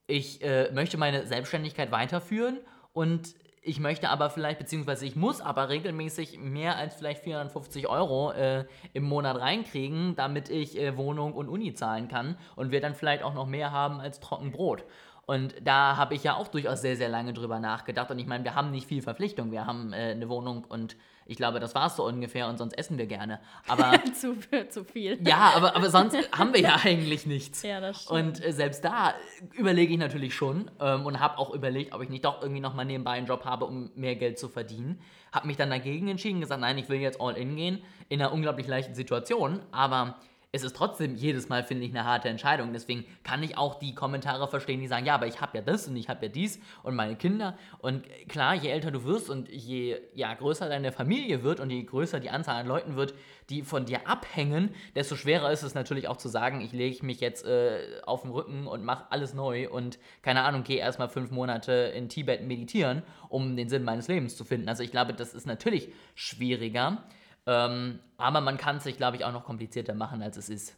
ich 0.06 0.43
äh, 0.43 0.70
möchte 0.73 0.99
meine 0.99 1.26
Selbstständigkeit 1.26 1.91
weiterführen 1.91 2.59
und 2.93 3.35
ich 3.69 3.81
möchte 3.81 4.09
aber 4.09 4.31
vielleicht, 4.31 4.59
beziehungsweise 4.59 5.05
ich 5.05 5.15
muss 5.15 5.43
aber 5.43 5.69
regelmäßig 5.69 6.38
mehr 6.38 6.76
als 6.76 6.94
vielleicht 6.94 7.23
450 7.23 7.87
Euro 7.87 8.32
äh, 8.32 8.65
im 8.94 9.05
Monat 9.05 9.38
reinkriegen, 9.38 10.17
damit 10.17 10.49
ich 10.49 10.79
äh, 10.79 10.97
Wohnung 10.97 11.35
und 11.35 11.49
Uni 11.49 11.75
zahlen 11.75 12.09
kann 12.09 12.38
und 12.56 12.73
wir 12.73 12.81
dann 12.81 12.94
vielleicht 12.94 13.23
auch 13.23 13.35
noch 13.35 13.47
mehr 13.47 13.70
haben 13.70 14.00
als 14.00 14.20
Trockenbrot. 14.20 14.85
Und 15.29 15.55
da 15.63 15.99
habe 15.99 16.15
ich 16.15 16.25
ja 16.25 16.37
auch 16.37 16.49
durchaus 16.49 16.81
sehr, 16.81 16.97
sehr 16.97 17.11
lange 17.11 17.35
drüber 17.35 17.61
nachgedacht. 17.61 18.11
Und 18.11 18.19
ich 18.19 18.27
meine, 18.27 18.45
wir 18.45 18.55
haben 18.55 18.71
nicht 18.71 18.89
viel 18.89 19.03
Verpflichtung. 19.03 19.53
Wir 19.53 19.67
haben 19.67 19.93
äh, 19.93 20.13
eine 20.13 20.31
Wohnung 20.31 20.65
und 20.65 20.97
ich 21.27 21.37
glaube, 21.37 21.61
das 21.61 21.75
war 21.75 21.89
es 21.89 21.97
so 21.97 22.07
ungefähr 22.07 22.49
und 22.49 22.57
sonst 22.57 22.73
essen 22.79 22.97
wir 22.97 23.05
gerne. 23.05 23.39
Aber 23.67 23.93
zu, 24.15 24.37
zu 24.70 24.85
viel. 24.85 25.19
ja, 25.29 25.53
aber, 25.55 25.77
aber 25.77 25.91
sonst 25.91 26.17
haben 26.32 26.55
wir 26.55 26.63
ja 26.63 26.81
eigentlich 26.82 27.27
nichts. 27.27 27.63
Ja, 27.63 27.79
das 27.79 28.05
stimmt. 28.05 28.39
Und 28.39 28.43
äh, 28.43 28.53
selbst 28.55 28.82
da 28.82 29.13
überlege 29.53 29.93
ich 29.93 29.99
natürlich 29.99 30.35
schon 30.35 30.70
ähm, 30.81 31.05
und 31.05 31.20
habe 31.20 31.37
auch 31.37 31.51
überlegt, 31.51 31.93
ob 31.93 32.01
ich 32.01 32.08
nicht 32.08 32.25
doch 32.25 32.41
irgendwie 32.41 32.63
nochmal 32.63 32.87
nebenbei 32.87 33.11
einen 33.11 33.27
Job 33.27 33.44
habe, 33.44 33.67
um 33.67 33.91
mehr 33.97 34.17
Geld 34.17 34.39
zu 34.39 34.49
verdienen. 34.49 34.99
Habe 35.31 35.47
mich 35.47 35.58
dann 35.58 35.69
dagegen 35.69 36.08
entschieden, 36.08 36.41
gesagt, 36.41 36.63
nein, 36.63 36.79
ich 36.79 36.89
will 36.89 37.01
jetzt 37.01 37.20
all 37.20 37.37
in 37.37 37.55
gehen, 37.55 37.82
in 38.08 38.23
einer 38.23 38.32
unglaublich 38.32 38.67
leichten 38.67 38.94
Situation, 38.94 39.61
aber 39.73 40.15
es 40.50 40.62
ist 40.62 40.74
trotzdem 40.74 41.14
jedes 41.14 41.50
Mal, 41.50 41.62
finde 41.62 41.84
ich, 41.84 41.90
eine 41.90 42.05
harte 42.05 42.31
Entscheidung. 42.31 42.72
Deswegen 42.72 43.05
kann 43.22 43.43
ich 43.43 43.58
auch 43.58 43.78
die 43.78 43.94
Kommentare 43.94 44.48
verstehen, 44.48 44.81
die 44.81 44.86
sagen, 44.86 45.05
ja, 45.05 45.14
aber 45.14 45.26
ich 45.26 45.43
habe 45.43 45.58
ja 45.58 45.62
das 45.62 45.86
und 45.88 45.96
ich 45.96 46.08
habe 46.08 46.24
ja 46.24 46.32
dies 46.32 46.58
und 46.82 46.94
meine 46.94 47.17
Kinder. 47.17 47.58
Und 47.81 48.06
klar, 48.28 48.55
je 48.55 48.70
älter 48.70 48.90
du 48.90 49.05
wirst 49.05 49.28
und 49.28 49.50
je 49.50 49.98
ja, 50.14 50.32
größer 50.32 50.70
deine 50.70 50.90
Familie 50.90 51.43
wird 51.43 51.60
und 51.60 51.69
je 51.69 51.82
größer 51.82 52.19
die 52.19 52.31
Anzahl 52.31 52.56
an 52.56 52.67
Leuten 52.67 52.96
wird, 52.96 53.12
die 53.50 53.60
von 53.60 53.84
dir 53.84 54.08
abhängen, 54.08 54.70
desto 54.94 55.17
schwerer 55.17 55.52
ist 55.52 55.62
es 55.62 55.74
natürlich 55.74 56.08
auch 56.08 56.17
zu 56.17 56.28
sagen, 56.28 56.62
ich 56.62 56.72
lege 56.72 57.05
mich 57.05 57.20
jetzt 57.20 57.44
äh, 57.44 58.00
auf 58.05 58.22
den 58.22 58.31
Rücken 58.31 58.67
und 58.67 58.84
mache 58.84 59.05
alles 59.10 59.34
neu 59.34 59.69
und 59.69 59.98
keine 60.22 60.44
Ahnung, 60.44 60.64
gehe 60.64 60.78
erstmal 60.78 61.10
fünf 61.10 61.31
Monate 61.31 61.72
in 61.94 62.08
Tibet 62.08 62.43
meditieren, 62.43 63.02
um 63.28 63.55
den 63.55 63.69
Sinn 63.69 63.84
meines 63.84 64.08
Lebens 64.08 64.34
zu 64.34 64.44
finden. 64.44 64.70
Also 64.70 64.82
ich 64.82 64.90
glaube, 64.90 65.12
das 65.12 65.34
ist 65.34 65.46
natürlich 65.46 65.93
schwieriger. 66.14 67.05
Ähm, 67.50 67.98
aber 68.19 68.43
man 68.43 68.58
kann 68.58 68.76
es 68.76 68.84
sich, 68.84 68.98
glaube 68.98 69.17
ich, 69.17 69.24
auch 69.24 69.32
noch 69.32 69.44
komplizierter 69.44 69.94
machen, 69.94 70.20
als 70.22 70.36
es 70.36 70.48
ist. 70.50 70.76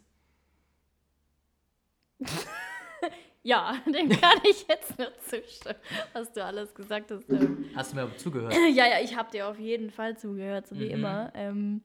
Ja, 3.42 3.74
dem 3.86 4.10
kann 4.10 4.38
ich 4.44 4.66
jetzt 4.68 4.98
nur 4.98 5.16
zustimmen, 5.26 5.76
was 6.12 6.30
du 6.30 6.44
alles 6.44 6.74
gesagt 6.74 7.10
hast. 7.10 7.26
Ähm, 7.30 7.64
Hast 7.74 7.92
du 7.92 7.96
mir 7.96 8.14
zugehört? 8.18 8.52
Ja, 8.74 8.86
ja, 8.86 9.00
ich 9.02 9.16
habe 9.16 9.30
dir 9.30 9.48
auf 9.48 9.58
jeden 9.58 9.90
Fall 9.90 10.18
zugehört, 10.18 10.68
so 10.68 10.76
wie 10.78 10.84
Mhm. 10.84 10.90
immer. 10.90 11.30
Ähm, 11.34 11.80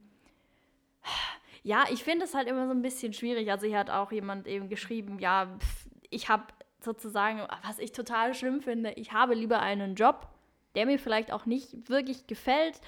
ja, 1.64 1.86
ich 1.90 2.04
finde 2.04 2.26
es 2.26 2.34
halt 2.34 2.50
immer 2.50 2.66
so 2.68 2.72
ein 2.74 2.82
bisschen 2.82 3.14
schwierig. 3.14 3.50
Also 3.50 3.68
hier 3.68 3.80
hat 3.80 3.90
auch 3.90 4.12
jemand 4.12 4.48
eben 4.48 4.68
geschrieben, 4.68 5.18
ja, 5.20 5.58
pf, 5.58 5.88
ich 6.10 6.28
habe 6.28 6.44
sozusagen, 6.82 7.42
was 7.66 7.80
ich 7.80 7.94
total 7.94 8.34
schlimm 8.34 8.62
finde, 8.62 8.92
ich 8.92 9.14
habe 9.14 9.34
lieber 9.34 9.62
einen 9.62 9.96
Job, 9.96 10.28
der 10.76 10.86
mir 10.86 11.00
vielleicht 11.00 11.32
auch 11.32 11.46
nicht 11.46 11.90
wirklich 11.90 12.28
gefällt, 12.28 12.82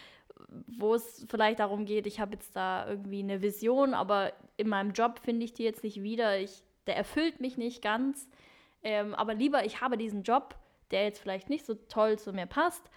wo 0.68 0.96
es 0.96 1.26
vielleicht 1.30 1.60
darum 1.60 1.86
geht, 1.86 2.08
ich 2.08 2.20
habe 2.20 2.34
jetzt 2.34 2.56
da 2.56 2.88
irgendwie 2.88 3.20
eine 3.20 3.42
Vision, 3.42 3.94
aber 3.94 4.34
in 4.58 4.70
meinem 4.70 4.92
Job 4.92 5.20
finde 5.24 5.46
ich 5.46 5.54
die 5.54 5.64
jetzt 5.64 5.84
nicht 5.84 6.02
wieder. 6.02 6.40
Ich, 6.40 6.64
der 6.86 6.98
erfüllt 6.98 7.40
mich 7.40 7.58
nicht 7.58 7.82
ganz. 7.82 8.30
Ähm, 8.84 9.16
aber 9.16 9.34
lieber, 9.34 9.66
ich 9.66 9.82
habe 9.82 9.98
diesen 9.98 10.24
Job, 10.24 10.56
der 10.92 11.04
jetzt 11.04 11.20
vielleicht 11.20 11.50
nicht 11.50 11.66
so 11.66 11.74
toll 11.74 12.18
zu 12.20 12.32
mir 12.34 12.46
passt, 12.46 12.90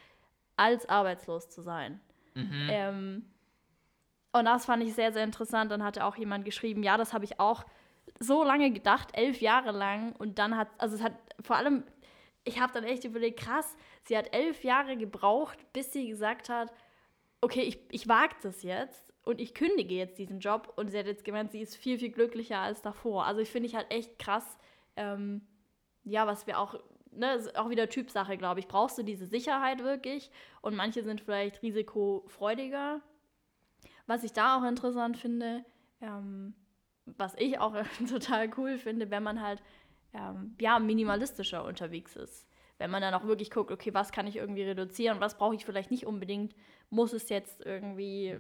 als 0.57 0.89
arbeitslos 0.89 1.49
zu 1.49 1.63
sein. 1.63 2.01
Ähm, 2.71 3.25
und 4.33 4.45
das 4.45 4.67
fand 4.67 4.83
ich 4.83 4.95
sehr, 4.95 5.13
sehr 5.13 5.25
interessant. 5.25 5.73
Dann 5.73 5.83
hatte 5.83 6.05
auch 6.05 6.17
jemand 6.17 6.45
geschrieben, 6.45 6.83
ja, 6.83 6.97
das 6.97 7.13
habe 7.13 7.25
ich 7.25 7.41
auch 7.41 7.65
so 8.19 8.45
lange 8.45 8.71
gedacht, 8.71 9.09
elf 9.15 9.41
Jahre 9.41 9.73
lang. 9.73 10.15
Und 10.17 10.39
dann 10.39 10.57
hat, 10.57 10.69
also 10.79 10.97
es 10.97 11.03
hat 11.03 11.15
vor 11.41 11.57
allem, 11.57 11.85
ich 12.45 12.61
habe 12.61 12.73
dann 12.73 12.85
echt 12.85 13.05
überlegt, 13.05 13.41
krass, 13.41 13.77
sie 14.05 14.17
hat 14.17 14.33
elf 14.35 14.63
Jahre 14.63 14.97
gebraucht, 14.97 15.59
bis 15.73 15.93
sie 15.93 16.09
gesagt 16.09 16.49
hat, 16.49 16.73
okay, 17.41 17.63
ich, 17.63 17.79
ich 17.91 18.09
wage 18.09 18.35
das 18.43 18.63
jetzt 18.63 19.13
und 19.23 19.41
ich 19.41 19.55
kündige 19.55 19.95
jetzt 19.95 20.19
diesen 20.19 20.41
Job. 20.41 20.73
Und 20.77 20.91
sie 20.91 20.99
hat 20.99 21.07
jetzt 21.07 21.25
gemeint, 21.25 21.53
sie 21.53 21.61
ist 21.61 21.77
viel, 21.77 21.99
viel 21.99 22.11
glücklicher 22.11 22.59
als 22.59 22.83
davor. 22.83 23.27
Also 23.27 23.41
ich 23.41 23.51
finde 23.51 23.69
ich 23.69 23.75
halt 23.75 23.91
echt 23.91 24.19
krass, 24.19 24.59
ähm, 24.97 25.43
ja, 26.05 26.27
was 26.27 26.47
wir 26.47 26.59
auch, 26.59 26.79
ne, 27.11 27.35
ist 27.35 27.57
auch 27.57 27.71
wieder 27.71 27.89
Typsache, 27.89 28.37
glaube 28.37 28.61
ich. 28.61 28.69
Brauchst 28.69 28.99
du 28.99 29.03
diese 29.03 29.27
Sicherheit 29.27 29.83
wirklich? 29.83 30.31
Und 30.63 30.77
manche 30.77 31.03
sind 31.03 31.21
vielleicht 31.21 31.63
risikofreudiger. 31.63 33.01
Was 34.07 34.25
ich 34.25 34.33
da 34.33 34.59
auch 34.59 34.65
interessant 34.65 35.17
finde, 35.17 35.65
ähm, 36.01 36.55
was 37.05 37.35
ich 37.37 37.59
auch 37.59 37.75
total 38.09 38.51
cool 38.57 38.79
finde, 38.79 39.11
wenn 39.11 39.23
man 39.23 39.41
halt 39.41 39.63
ähm, 40.13 40.57
ja, 40.61 40.79
minimalistischer 40.79 41.65
unterwegs 41.65 42.17
ist. 42.17 42.50
Wenn 42.81 42.91
man 42.91 43.03
dann 43.03 43.13
auch 43.13 43.25
wirklich 43.25 43.51
guckt, 43.51 43.71
okay, 43.71 43.93
was 43.93 44.11
kann 44.11 44.27
ich 44.27 44.37
irgendwie 44.37 44.63
reduzieren, 44.63 45.21
was 45.21 45.37
brauche 45.37 45.55
ich 45.55 45.67
vielleicht 45.67 45.91
nicht 45.91 46.07
unbedingt, 46.07 46.55
muss 46.89 47.13
es 47.13 47.29
jetzt 47.29 47.61
irgendwie, 47.61 48.39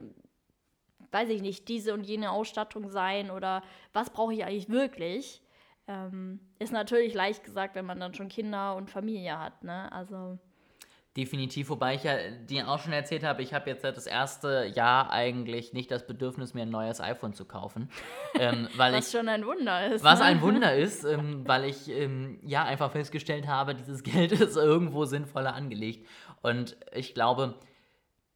weiß 1.10 1.28
ich 1.28 1.42
nicht, 1.42 1.68
diese 1.68 1.92
und 1.92 2.04
jene 2.04 2.30
Ausstattung 2.30 2.88
sein 2.88 3.30
oder 3.30 3.62
was 3.92 4.08
brauche 4.08 4.32
ich 4.32 4.46
eigentlich 4.46 4.70
wirklich? 4.70 5.42
Ähm, 5.86 6.40
ist 6.58 6.72
natürlich 6.72 7.12
leicht 7.12 7.44
gesagt, 7.44 7.74
wenn 7.74 7.84
man 7.84 8.00
dann 8.00 8.14
schon 8.14 8.28
Kinder 8.28 8.76
und 8.76 8.90
Familie 8.90 9.38
hat, 9.38 9.62
ne? 9.62 9.92
Also 9.92 10.38
Definitiv, 11.16 11.70
wobei 11.70 11.96
ich 11.96 12.04
ja 12.04 12.14
dir 12.30 12.68
auch 12.68 12.78
schon 12.78 12.92
erzählt 12.92 13.24
habe, 13.24 13.42
ich 13.42 13.52
habe 13.52 13.68
jetzt 13.68 13.82
das 13.82 14.06
erste 14.06 14.70
Jahr 14.76 15.10
eigentlich 15.10 15.72
nicht 15.72 15.90
das 15.90 16.06
Bedürfnis, 16.06 16.54
mir 16.54 16.62
ein 16.62 16.70
neues 16.70 17.00
iPhone 17.00 17.34
zu 17.34 17.46
kaufen. 17.46 17.90
Ähm, 18.38 18.68
weil 18.76 18.92
was 18.92 19.08
ich, 19.08 19.18
schon 19.18 19.28
ein 19.28 19.44
Wunder 19.44 19.88
ist. 19.88 20.04
Was 20.04 20.20
ne? 20.20 20.26
ein 20.26 20.40
Wunder 20.40 20.76
ist, 20.76 21.02
ähm, 21.02 21.42
weil 21.48 21.64
ich 21.64 21.90
ähm, 21.90 22.38
ja 22.44 22.62
einfach 22.62 22.92
festgestellt 22.92 23.48
habe, 23.48 23.74
dieses 23.74 24.02
Geld 24.04 24.30
ist 24.30 24.56
irgendwo 24.56 25.04
sinnvoller 25.04 25.52
angelegt. 25.52 26.06
Und 26.42 26.76
ich 26.92 27.12
glaube, 27.12 27.56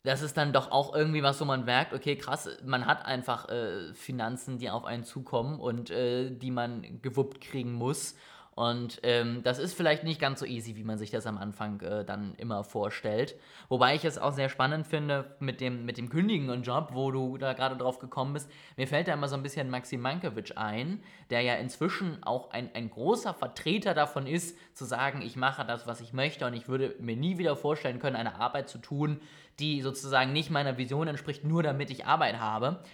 das 0.02 0.22
ist 0.22 0.36
dann 0.36 0.52
doch 0.52 0.72
auch 0.72 0.96
irgendwie 0.96 1.22
was, 1.22 1.40
wo 1.40 1.44
man 1.44 1.64
merkt, 1.64 1.94
okay, 1.94 2.16
krass, 2.16 2.48
man 2.64 2.86
hat 2.86 3.06
einfach 3.06 3.48
äh, 3.50 3.94
Finanzen, 3.94 4.58
die 4.58 4.68
auf 4.68 4.84
einen 4.84 5.04
zukommen 5.04 5.60
und 5.60 5.90
äh, 5.90 6.28
die 6.30 6.50
man 6.50 7.00
gewuppt 7.02 7.40
kriegen 7.40 7.72
muss. 7.72 8.16
Und 8.54 9.00
ähm, 9.02 9.42
das 9.42 9.58
ist 9.58 9.74
vielleicht 9.74 10.04
nicht 10.04 10.20
ganz 10.20 10.38
so 10.38 10.46
easy, 10.46 10.76
wie 10.76 10.84
man 10.84 10.96
sich 10.96 11.10
das 11.10 11.26
am 11.26 11.38
Anfang 11.38 11.80
äh, 11.80 12.04
dann 12.04 12.34
immer 12.36 12.62
vorstellt. 12.62 13.34
Wobei 13.68 13.96
ich 13.96 14.04
es 14.04 14.16
auch 14.16 14.32
sehr 14.32 14.48
spannend 14.48 14.86
finde 14.86 15.36
mit 15.40 15.60
dem, 15.60 15.84
mit 15.84 15.98
dem 15.98 16.08
Kündigen 16.08 16.50
und 16.50 16.62
Job, 16.62 16.90
wo 16.92 17.10
du 17.10 17.36
da 17.36 17.52
gerade 17.52 17.76
drauf 17.76 17.98
gekommen 17.98 18.32
bist. 18.32 18.48
Mir 18.76 18.86
fällt 18.86 19.08
da 19.08 19.14
immer 19.14 19.26
so 19.26 19.34
ein 19.34 19.42
bisschen 19.42 19.70
Maxim 19.70 20.00
Mankiewicz 20.00 20.52
ein, 20.52 21.02
der 21.30 21.40
ja 21.40 21.54
inzwischen 21.54 22.22
auch 22.22 22.50
ein, 22.52 22.70
ein 22.74 22.90
großer 22.90 23.34
Vertreter 23.34 23.92
davon 23.92 24.28
ist, 24.28 24.56
zu 24.72 24.84
sagen, 24.84 25.20
ich 25.22 25.34
mache 25.34 25.64
das, 25.64 25.88
was 25.88 26.00
ich 26.00 26.12
möchte 26.12 26.46
und 26.46 26.54
ich 26.54 26.68
würde 26.68 26.94
mir 27.00 27.16
nie 27.16 27.38
wieder 27.38 27.56
vorstellen 27.56 27.98
können, 27.98 28.16
eine 28.16 28.36
Arbeit 28.36 28.68
zu 28.68 28.78
tun, 28.78 29.20
die 29.58 29.82
sozusagen 29.82 30.32
nicht 30.32 30.50
meiner 30.50 30.78
Vision 30.78 31.08
entspricht, 31.08 31.42
nur 31.44 31.64
damit 31.64 31.90
ich 31.90 32.06
Arbeit 32.06 32.38
habe. 32.38 32.84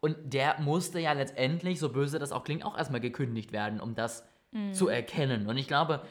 Und 0.00 0.16
der 0.32 0.58
musste 0.60 0.98
ja 0.98 1.12
letztendlich, 1.12 1.78
so 1.78 1.90
böse 1.90 2.18
das 2.18 2.32
auch 2.32 2.44
klingt, 2.44 2.64
auch 2.64 2.76
erstmal 2.76 3.02
gekündigt 3.02 3.52
werden, 3.52 3.80
um 3.80 3.94
das 3.94 4.26
mhm. 4.52 4.72
zu 4.72 4.88
erkennen. 4.88 5.46
Und 5.46 5.56
ich 5.56 5.68
glaube, 5.68 6.02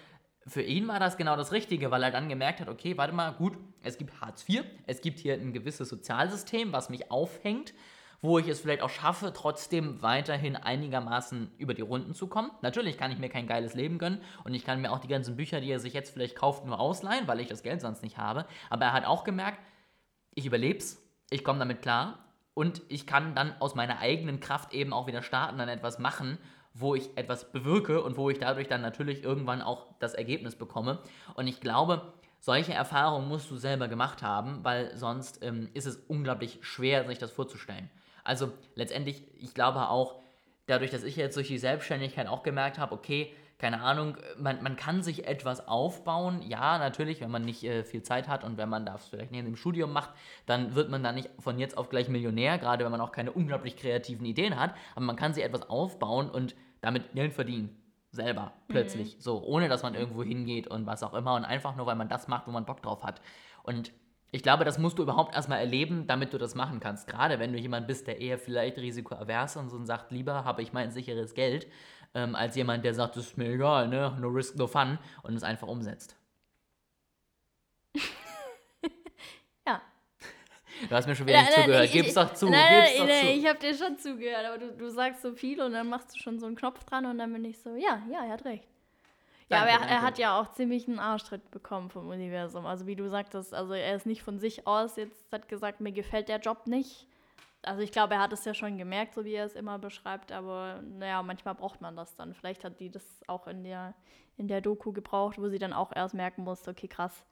für 0.48 0.62
ihn 0.62 0.88
war 0.88 1.00
das 1.00 1.18
genau 1.18 1.36
das 1.36 1.52
Richtige, 1.52 1.92
weil 1.92 2.04
er 2.04 2.12
dann 2.12 2.30
gemerkt 2.30 2.60
hat, 2.60 2.70
okay, 2.70 2.98
warte 2.98 3.14
mal, 3.14 3.32
gut, 3.32 3.58
es 3.84 3.98
gibt 3.98 4.20
Hartz 4.22 4.48
IV, 4.48 4.64
es 4.88 5.02
gibt 5.02 5.20
hier 5.20 5.36
ein 5.36 5.54
gewisses 5.54 5.90
Sozialsystem, 5.90 6.74
was 6.74 6.90
mich 6.90 7.12
aufhängt, 7.12 7.74
wo 8.22 8.38
ich 8.38 8.48
es 8.48 8.60
vielleicht 8.60 8.82
auch 8.82 8.90
schaffe, 8.90 9.32
trotzdem 9.34 10.02
weiterhin 10.02 10.56
einigermaßen 10.56 11.52
über 11.58 11.74
die 11.74 11.82
Runden 11.82 12.14
zu 12.14 12.28
kommen. 12.28 12.52
Natürlich 12.62 12.98
kann 12.98 13.12
ich 13.12 13.20
mir 13.20 13.30
kein 13.30 13.48
geiles 13.48 13.76
Leben 13.76 13.98
gönnen 13.98 14.22
und 14.44 14.54
ich 14.54 14.66
kann 14.66 14.82
mir 14.82 14.92
auch 14.92 15.00
die 15.00 15.08
ganzen 15.08 15.38
Bücher, 15.38 15.62
die 15.62 15.72
er 15.72 15.80
sich 15.80 15.94
jetzt 15.94 16.12
vielleicht 16.12 16.36
kauft, 16.36 16.66
nur 16.66 16.80
ausleihen, 16.80 17.28
weil 17.28 17.40
ich 17.40 17.48
das 17.48 17.64
Geld 17.64 17.80
sonst 17.80 18.04
nicht 18.04 18.18
habe. 18.18 18.46
Aber 18.70 18.86
er 18.86 18.94
hat 18.94 19.06
auch 19.06 19.24
gemerkt, 19.24 19.60
ich 20.34 20.46
überlebe 20.46 20.80
es, 20.80 21.02
ich 21.30 21.44
komme 21.44 21.60
damit 21.60 21.82
klar 21.82 22.20
und 22.54 22.82
ich 22.90 23.08
kann 23.08 23.36
dann 23.36 23.54
aus 23.62 23.76
meiner 23.76 24.00
eigenen 24.00 24.42
Kraft 24.42 24.74
eben 24.74 24.92
auch 24.92 25.08
wieder 25.08 25.22
starten, 25.22 25.58
dann 25.58 25.70
etwas 25.70 26.00
machen 26.00 26.38
wo 26.74 26.96
ich 26.96 27.10
etwas 27.16 27.52
bewirke 27.52 28.02
und 28.04 28.18
wo 28.18 28.30
ich 28.30 28.40
dadurch 28.40 28.68
dann 28.68 28.82
natürlich 28.82 29.24
irgendwann 29.24 29.62
auch 29.62 29.88
das 30.00 30.14
Ergebnis 30.14 30.56
bekomme. 30.56 31.00
Und 31.36 31.48
ich 31.48 31.60
glaube, 31.60 32.14
solche 32.40 32.74
Erfahrungen 32.74 33.28
musst 33.28 33.52
du 33.52 33.58
selber 33.58 33.88
gemacht 33.88 34.22
haben, 34.22 34.64
weil 34.64 34.96
sonst 34.96 35.44
ähm, 35.44 35.70
ist 35.74 35.86
es 35.86 35.98
unglaublich 36.08 36.60
schwer, 36.62 37.06
sich 37.08 37.18
das 37.18 37.32
vorzustellen. 37.32 37.90
Also 38.24 38.52
letztendlich, 38.76 39.24
ich 39.38 39.54
glaube 39.54 39.90
auch, 39.90 40.22
dadurch, 40.68 40.92
dass 40.92 41.04
ich 41.04 41.16
jetzt 41.16 41.36
durch 41.36 41.48
die 41.48 41.58
Selbstständigkeit 41.58 42.28
auch 42.28 42.44
gemerkt 42.44 42.78
habe, 42.78 42.94
okay, 42.94 43.34
keine 43.60 43.82
Ahnung, 43.82 44.16
man, 44.38 44.64
man 44.64 44.78
kann 44.78 45.04
sich 45.04 45.28
etwas 45.28 45.68
aufbauen. 45.68 46.42
Ja, 46.42 46.78
natürlich, 46.78 47.20
wenn 47.20 47.30
man 47.30 47.44
nicht 47.44 47.64
äh, 47.66 47.84
viel 47.84 48.02
Zeit 48.02 48.30
hat 48.30 48.46
und 48.46 48.58
wenn 48.58 48.70
man 48.70 48.86
das 48.86 49.08
vielleicht 49.08 49.32
neben 49.32 49.46
dem 49.46 49.58
Studium 49.58 49.92
macht, 49.92 50.12
dann 50.46 50.76
wird 50.76 50.90
man 50.90 51.04
da 51.04 51.12
nicht 51.12 51.30
von 51.40 51.60
jetzt 51.60 51.78
auf 51.78 51.90
gleich 51.90 52.08
Millionär, 52.08 52.58
gerade 52.58 52.86
wenn 52.86 52.92
man 52.92 53.02
auch 53.02 53.12
keine 53.12 53.34
unglaublich 53.34 53.76
kreativen 53.76 54.26
Ideen 54.26 54.58
hat. 54.58 54.74
Aber 54.96 55.04
man 55.04 55.18
kann 55.18 55.34
sich 55.34 55.44
etwas 55.44 55.70
aufbauen 55.70 56.30
und 56.30 56.56
damit 56.80 57.14
Geld 57.14 57.34
verdienen. 57.34 57.76
Selber, 58.12 58.54
plötzlich. 58.70 59.18
Mhm. 59.18 59.22
So, 59.22 59.44
ohne 59.44 59.68
dass 59.68 59.84
man 59.84 59.94
irgendwo 59.94 60.24
hingeht 60.24 60.68
und 60.68 60.86
was 60.88 61.04
auch 61.04 61.14
immer. 61.14 61.36
Und 61.36 61.44
einfach 61.44 61.76
nur, 61.76 61.86
weil 61.86 61.98
man 61.98 62.10
das 62.10 62.30
macht, 62.30 62.48
wo 62.48 62.52
man 62.52 62.66
Bock 62.66 62.82
drauf 62.82 63.04
hat. 63.04 63.22
Und 63.64 63.92
ich 64.32 64.44
glaube, 64.44 64.64
das 64.64 64.78
musst 64.78 65.00
du 65.00 65.04
überhaupt 65.04 65.36
erstmal 65.36 65.60
erleben, 65.60 66.06
damit 66.06 66.34
du 66.34 66.38
das 66.38 66.54
machen 66.54 66.80
kannst. 66.80 67.08
Gerade 67.08 67.40
wenn 67.40 67.52
du 67.52 67.60
jemand 67.60 67.88
bist, 67.88 68.06
der 68.08 68.22
eher 68.22 68.38
vielleicht 68.38 68.78
risikoavers 68.78 69.56
ist 69.56 69.74
und 69.74 69.86
sagt, 69.86 70.12
lieber 70.12 70.46
habe 70.46 70.62
ich 70.62 70.72
mein 70.72 70.92
sicheres 70.92 71.34
Geld, 71.34 71.68
ähm, 72.14 72.36
als 72.36 72.56
jemand, 72.56 72.84
der 72.84 72.94
sagt, 72.94 73.16
das 73.16 73.28
ist 73.28 73.38
mir 73.38 73.50
egal, 73.50 73.88
ne? 73.88 74.18
No 74.20 74.30
risk, 74.30 74.56
no 74.56 74.68
fun 74.68 74.98
und 75.24 75.36
es 75.36 75.44
einfach 75.44 75.68
umsetzt. 75.68 76.16
ja. 79.68 79.82
Du 80.88 80.96
hast 80.96 81.08
mir 81.08 81.16
schon 81.16 81.28
wieder 81.28 81.42
nicht 81.42 81.52
nein, 81.56 81.66
zugehört. 81.66 81.86
Ich, 81.86 81.92
Gib's 81.92 82.14
doch 82.14 82.34
zu. 82.34 82.50
Nein, 82.50 82.84
nein, 82.98 83.08
nein, 83.08 83.28
ich 83.38 83.48
habe 83.48 83.60
dir 83.60 83.76
schon 83.76 83.98
zugehört, 83.98 84.46
aber 84.46 84.58
du, 84.58 84.72
du 84.74 84.90
sagst 84.90 85.22
so 85.22 85.34
viel 85.34 85.62
und 85.62 85.74
dann 85.74 85.88
machst 85.88 86.16
du 86.16 86.20
schon 86.20 86.40
so 86.40 86.46
einen 86.46 86.56
Knopf 86.56 86.84
dran 86.86 87.06
und 87.06 87.18
dann 87.20 87.32
bin 87.32 87.46
ich 87.46 87.60
so, 87.60 87.76
ja, 87.76 88.02
ja, 88.12 88.26
er 88.26 88.34
hat 88.34 88.46
recht. 88.46 88.68
Ja, 89.50 89.66
danke, 89.66 89.74
aber 89.74 89.86
er, 89.86 89.90
er, 89.90 90.02
hat 90.04 90.20
ja 90.20 90.40
auch 90.40 90.52
ziemlich 90.52 90.88
einen 90.88 91.00
Arschtritt 91.00 91.50
bekommen 91.50 91.90
vom 91.90 92.10
Universum. 92.10 92.66
Also 92.66 92.86
wie 92.86 92.96
du 92.96 93.10
sagtest, 93.10 93.54
also 93.54 93.74
er 93.74 93.96
ist 93.96 94.06
nicht 94.06 94.22
von 94.22 94.40
sich 94.40 94.68
aus 94.68 94.96
jetzt 94.96 95.32
hat 95.32 95.48
gesagt, 95.48 95.82
mir 95.82 95.92
gefällt 95.92 96.30
der 96.30 96.40
Job 96.40 96.68
nicht 96.68 97.09
also 97.64 97.82
ich 97.82 97.92
glaube, 97.92 98.16
er 98.16 98.22
hat 98.22 98.34
es 98.34 98.46
ja 98.46 98.54
schon 98.54 98.78
gemerkt, 98.78 99.14
so 99.14 99.26
wie 99.26 99.34
er 99.34 99.46
es 99.46 99.54
immer 99.54 99.80
beschreibt, 99.80 100.32
aber 100.32 100.82
naja, 100.82 101.22
manchmal 101.24 101.56
braucht 101.56 101.82
man 101.82 101.96
das 101.96 102.16
dann. 102.16 102.34
Vielleicht 102.34 102.64
hat 102.64 102.80
die 102.80 102.90
das 102.90 103.04
auch 103.28 103.48
in 103.48 103.64
der, 103.64 103.94
in 104.38 104.48
der 104.48 104.62
Doku 104.62 104.92
gebraucht, 104.92 105.38
wo 105.38 105.50
sie 105.50 105.60
dann 105.60 105.74
auch 105.74 105.92
erst 105.94 106.14
merken 106.14 106.44
musste, 106.44 106.72
okay, 106.72 106.88
krass, 106.88 107.26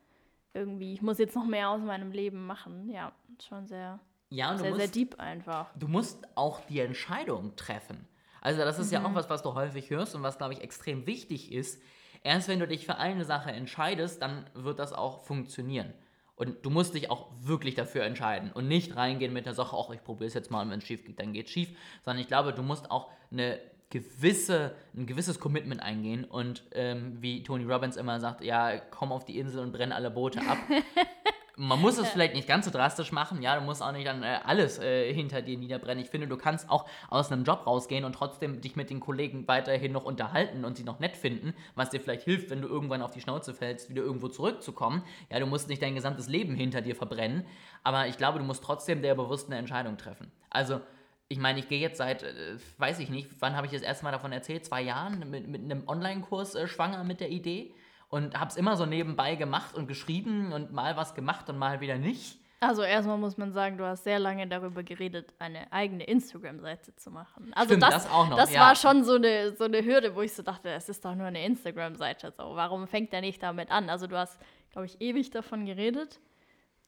irgendwie, 0.53 0.93
ich 0.93 1.01
muss 1.01 1.17
jetzt 1.17 1.36
noch 1.36 1.46
mehr 1.46 1.69
aus 1.69 1.81
meinem 1.81 2.12
Leben 2.12 2.46
machen. 2.46 2.89
Ja, 2.89 3.13
schon 3.48 3.67
sehr, 3.67 4.00
ja, 4.29 4.57
sehr, 4.57 4.69
musst, 4.69 4.81
sehr 4.81 4.91
deep 4.91 5.19
einfach. 5.19 5.67
Du 5.75 5.88
musst 5.88 6.27
auch 6.36 6.60
die 6.65 6.79
Entscheidung 6.79 7.55
treffen. 7.55 8.07
Also 8.41 8.62
das 8.62 8.79
ist 8.79 8.88
mhm. 8.88 8.93
ja 8.93 9.05
auch 9.05 9.10
mhm. 9.10 9.15
was, 9.15 9.29
was 9.29 9.43
du 9.43 9.53
häufig 9.53 9.89
hörst 9.89 10.15
und 10.15 10.24
was, 10.24 10.38
glaube 10.38 10.53
ich, 10.53 10.62
extrem 10.62 11.05
wichtig 11.05 11.51
ist. 11.51 11.81
Erst 12.24 12.48
wenn 12.48 12.60
du 12.60 12.67
dich 12.67 12.86
für 12.86 12.98
eine 12.98 13.24
Sache 13.24 13.51
entscheidest, 13.51 14.22
dann 14.22 14.50
wird 14.53 14.79
das 14.79 14.91
auch 14.91 15.24
funktionieren. 15.24 15.93
Und 16.38 16.63
du 16.63 16.70
musst 16.70 16.94
dich 16.94 17.10
auch 17.10 17.27
wirklich 17.41 17.74
dafür 17.74 18.03
entscheiden 18.03 18.51
und 18.51 18.67
nicht 18.67 18.96
reingehen 18.96 19.34
mit 19.34 19.48
der 19.48 19.56
Sache, 19.56 19.75
ach, 19.77 19.89
ich 19.89 20.03
probiere 20.03 20.27
es 20.27 20.36
jetzt 20.36 20.51
mal 20.51 20.62
und 20.62 20.70
wenn 20.70 20.79
es 20.79 20.86
schief 20.86 21.03
geht, 21.03 21.20
dann 21.20 21.34
geht 21.34 21.48
es 21.48 21.51
schief. 21.51 21.70
Sondern 22.06 22.22
ich 22.22 22.27
glaube, 22.27 22.53
du 22.53 22.62
musst 22.62 22.91
auch 22.91 23.10
eine 23.32 23.60
gewisse, 23.89 24.75
ein 24.96 25.08
gewisses 25.08 25.39
Commitment 25.39 25.82
eingehen 25.82 26.25
und 26.25 26.63
ähm, 26.74 27.17
wie 27.22 27.41
Tony 27.41 27.63
Robbins 27.63 27.96
immer 27.96 28.20
sagt, 28.20 28.44
ja, 28.44 28.77
komm 28.77 29.12
auf 29.12 29.25
die 29.25 29.39
Insel 29.39 29.62
und 29.62 29.72
brenn 29.72 29.91
alle 29.91 30.12
Boote 30.12 30.41
ab. 30.41 30.58
man 31.59 31.81
muss 31.81 31.97
es 31.97 32.09
vielleicht 32.09 32.35
nicht 32.35 32.47
ganz 32.47 32.65
so 32.65 32.71
drastisch 32.71 33.11
machen, 33.11 33.41
ja, 33.41 33.55
du 33.55 33.65
musst 33.65 33.81
auch 33.81 33.91
nicht 33.91 34.05
dann 34.05 34.21
äh, 34.21 34.39
alles 34.45 34.77
äh, 34.77 35.11
hinter 35.11 35.41
dir 35.41 35.57
niederbrennen. 35.57 36.03
Ich 36.03 36.09
finde, 36.09 36.27
du 36.27 36.37
kannst 36.37 36.69
auch 36.69 36.85
aus 37.09 37.31
einem 37.31 37.43
Job 37.43 37.65
rausgehen 37.65 38.05
und 38.05 38.13
trotzdem 38.13 38.61
dich 38.61 38.75
mit 38.75 38.91
den 38.91 38.99
Kollegen 38.99 39.47
weiterhin 39.47 39.91
noch 39.91 40.05
unterhalten 40.05 40.65
und 40.65 40.77
sie 40.77 40.83
noch 40.83 40.99
nett 40.99 41.17
finden, 41.17 41.55
was 41.73 41.89
dir 41.89 41.99
vielleicht 41.99 42.23
hilft, 42.23 42.51
wenn 42.51 42.61
du 42.61 42.67
irgendwann 42.67 43.01
auf 43.01 43.09
die 43.09 43.21
Schnauze 43.21 43.55
fällst, 43.55 43.89
wieder 43.89 44.03
irgendwo 44.03 44.27
zurückzukommen. 44.27 45.03
Ja, 45.31 45.39
du 45.39 45.47
musst 45.47 45.67
nicht 45.67 45.81
dein 45.81 45.95
gesamtes 45.95 46.27
Leben 46.27 46.53
hinter 46.53 46.81
dir 46.81 46.95
verbrennen, 46.95 47.43
aber 47.83 48.07
ich 48.07 48.17
glaube, 48.17 48.37
du 48.37 48.45
musst 48.45 48.63
trotzdem 48.63 49.01
der 49.01 49.15
bewussten 49.15 49.51
Entscheidung 49.51 49.97
treffen. 49.97 50.31
Also, 50.51 50.79
ich 51.27 51.39
meine, 51.39 51.59
ich 51.59 51.67
gehe 51.67 51.79
jetzt 51.79 51.97
seit, 51.97 52.21
äh, 52.21 52.57
weiß 52.77 52.99
ich 52.99 53.09
nicht, 53.09 53.29
wann 53.39 53.55
habe 53.55 53.65
ich 53.65 53.73
das 53.73 53.81
erste 53.81 54.05
Mal 54.05 54.11
davon 54.11 54.31
erzählt? 54.31 54.63
Zwei 54.63 54.83
Jahren 54.83 55.27
mit, 55.31 55.47
mit 55.47 55.63
einem 55.63 55.87
Online-Kurs 55.87 56.53
äh, 56.53 56.67
schwanger 56.67 57.03
mit 57.03 57.19
der 57.19 57.31
Idee 57.31 57.73
und 58.09 58.39
habe 58.39 58.49
es 58.49 58.57
immer 58.57 58.77
so 58.77 58.85
nebenbei 58.85 59.35
gemacht 59.35 59.75
und 59.75 59.87
geschrieben 59.87 60.53
und 60.53 60.71
mal 60.71 60.95
was 60.95 61.15
gemacht 61.15 61.49
und 61.49 61.57
mal 61.57 61.81
wieder 61.81 61.97
nicht. 61.97 62.39
Also 62.59 62.81
erstmal 62.81 63.17
muss 63.19 63.37
man 63.37 63.51
sagen, 63.51 63.77
du 63.77 63.85
hast 63.85 64.03
sehr 64.03 64.17
lange 64.17 64.47
darüber 64.47 64.81
geredet, 64.81 65.31
eine 65.37 65.71
eigene 65.71 66.03
Instagram-Seite 66.05 66.95
zu 66.95 67.11
machen. 67.11 67.51
Also 67.53 67.69
Stimmt, 67.69 67.83
das, 67.83 68.03
das, 68.03 68.11
auch 68.11 68.27
noch. 68.29 68.37
Das 68.37 68.51
ja. 68.51 68.61
war 68.61 68.75
schon 68.75 69.03
so 69.03 69.15
eine, 69.15 69.55
so 69.55 69.65
eine 69.65 69.83
Hürde, 69.83 70.15
wo 70.15 70.21
ich 70.21 70.33
so 70.33 70.41
dachte, 70.41 70.69
es 70.69 70.89
ist 70.89 71.05
doch 71.05 71.13
nur 71.13 71.27
eine 71.27 71.45
Instagram-Seite. 71.45 72.31
So, 72.31 72.55
warum 72.55 72.87
fängt 72.87 73.13
er 73.13 73.21
nicht 73.21 73.43
damit 73.43 73.69
an? 73.69 73.89
Also 73.91 74.07
du 74.07 74.17
hast, 74.17 74.39
glaube 74.71 74.87
ich, 74.87 74.99
ewig 74.99 75.29
davon 75.29 75.65
geredet. 75.65 76.19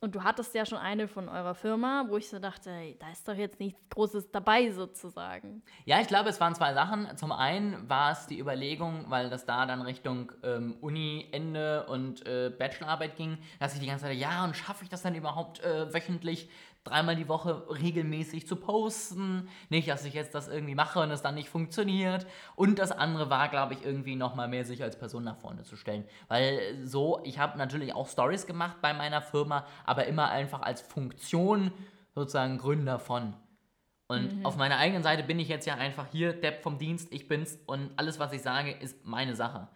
Und 0.01 0.15
du 0.15 0.23
hattest 0.23 0.55
ja 0.55 0.65
schon 0.65 0.77
eine 0.77 1.07
von 1.07 1.27
eurer 1.27 1.53
Firma, 1.53 2.05
wo 2.07 2.17
ich 2.17 2.29
so 2.29 2.39
dachte, 2.39 2.95
da 2.99 3.11
ist 3.11 3.27
doch 3.27 3.33
jetzt 3.33 3.59
nichts 3.59 3.79
Großes 3.89 4.31
dabei 4.31 4.71
sozusagen. 4.71 5.61
Ja, 5.85 5.99
ich 5.99 6.07
glaube, 6.07 6.29
es 6.29 6.39
waren 6.39 6.55
zwei 6.55 6.73
Sachen. 6.73 7.17
Zum 7.17 7.33
einen 7.33 7.89
war 7.89 8.11
es 8.11 8.25
die 8.27 8.39
Überlegung, 8.39 9.05
weil 9.09 9.29
das 9.29 9.45
da 9.45 9.65
dann 9.65 9.81
Richtung 9.81 10.31
ähm, 10.43 10.77
Uni-Ende 10.79 11.85
und 11.87 12.25
äh, 12.25 12.49
Bachelorarbeit 12.49 13.17
ging, 13.17 13.37
dass 13.59 13.73
ich 13.73 13.81
die 13.81 13.87
ganze 13.87 14.05
Zeit, 14.05 14.17
ja, 14.17 14.45
und 14.45 14.55
schaffe 14.55 14.83
ich 14.83 14.89
das 14.89 15.01
dann 15.01 15.15
überhaupt 15.15 15.59
äh, 15.61 15.93
wöchentlich 15.93 16.49
dreimal 16.83 17.15
die 17.15 17.27
Woche 17.27 17.65
regelmäßig 17.69 18.47
zu 18.47 18.55
posten? 18.55 19.47
Nicht, 19.69 19.87
dass 19.87 20.05
ich 20.05 20.13
jetzt 20.13 20.35
das 20.35 20.47
irgendwie 20.47 20.75
mache 20.75 20.99
und 20.99 21.11
es 21.11 21.21
dann 21.21 21.35
nicht 21.35 21.49
funktioniert. 21.49 22.25
Und 22.55 22.79
das 22.79 22.91
andere 22.91 23.29
war, 23.29 23.49
glaube 23.49 23.73
ich, 23.73 23.85
irgendwie 23.85 24.15
nochmal 24.15 24.47
mehr 24.47 24.65
sich 24.65 24.83
als 24.83 24.97
Person 24.97 25.23
nach 25.23 25.37
vorne 25.37 25.63
zu 25.63 25.75
stellen. 25.75 26.05
Weil 26.27 26.79
so, 26.83 27.21
ich 27.23 27.39
habe 27.39 27.57
natürlich 27.57 27.93
auch 27.93 28.07
Stories 28.07 28.45
gemacht 28.45 28.77
bei 28.81 28.93
meiner 28.93 29.21
Firma, 29.21 29.65
aber 29.85 30.05
immer 30.05 30.29
einfach 30.29 30.61
als 30.61 30.81
Funktion 30.81 31.71
sozusagen 32.15 32.57
Gründer 32.57 32.99
von. 32.99 33.35
Und 34.07 34.39
mhm. 34.39 34.45
auf 34.45 34.57
meiner 34.57 34.77
eigenen 34.77 35.03
Seite 35.03 35.23
bin 35.23 35.39
ich 35.39 35.47
jetzt 35.49 35.67
ja 35.67 35.75
einfach 35.75 36.07
hier, 36.11 36.33
Depp 36.33 36.63
vom 36.63 36.79
Dienst, 36.79 37.13
ich 37.13 37.27
bin's 37.27 37.59
und 37.67 37.91
alles, 37.95 38.19
was 38.19 38.33
ich 38.33 38.41
sage, 38.41 38.71
ist 38.71 39.05
meine 39.05 39.35
Sache. 39.35 39.67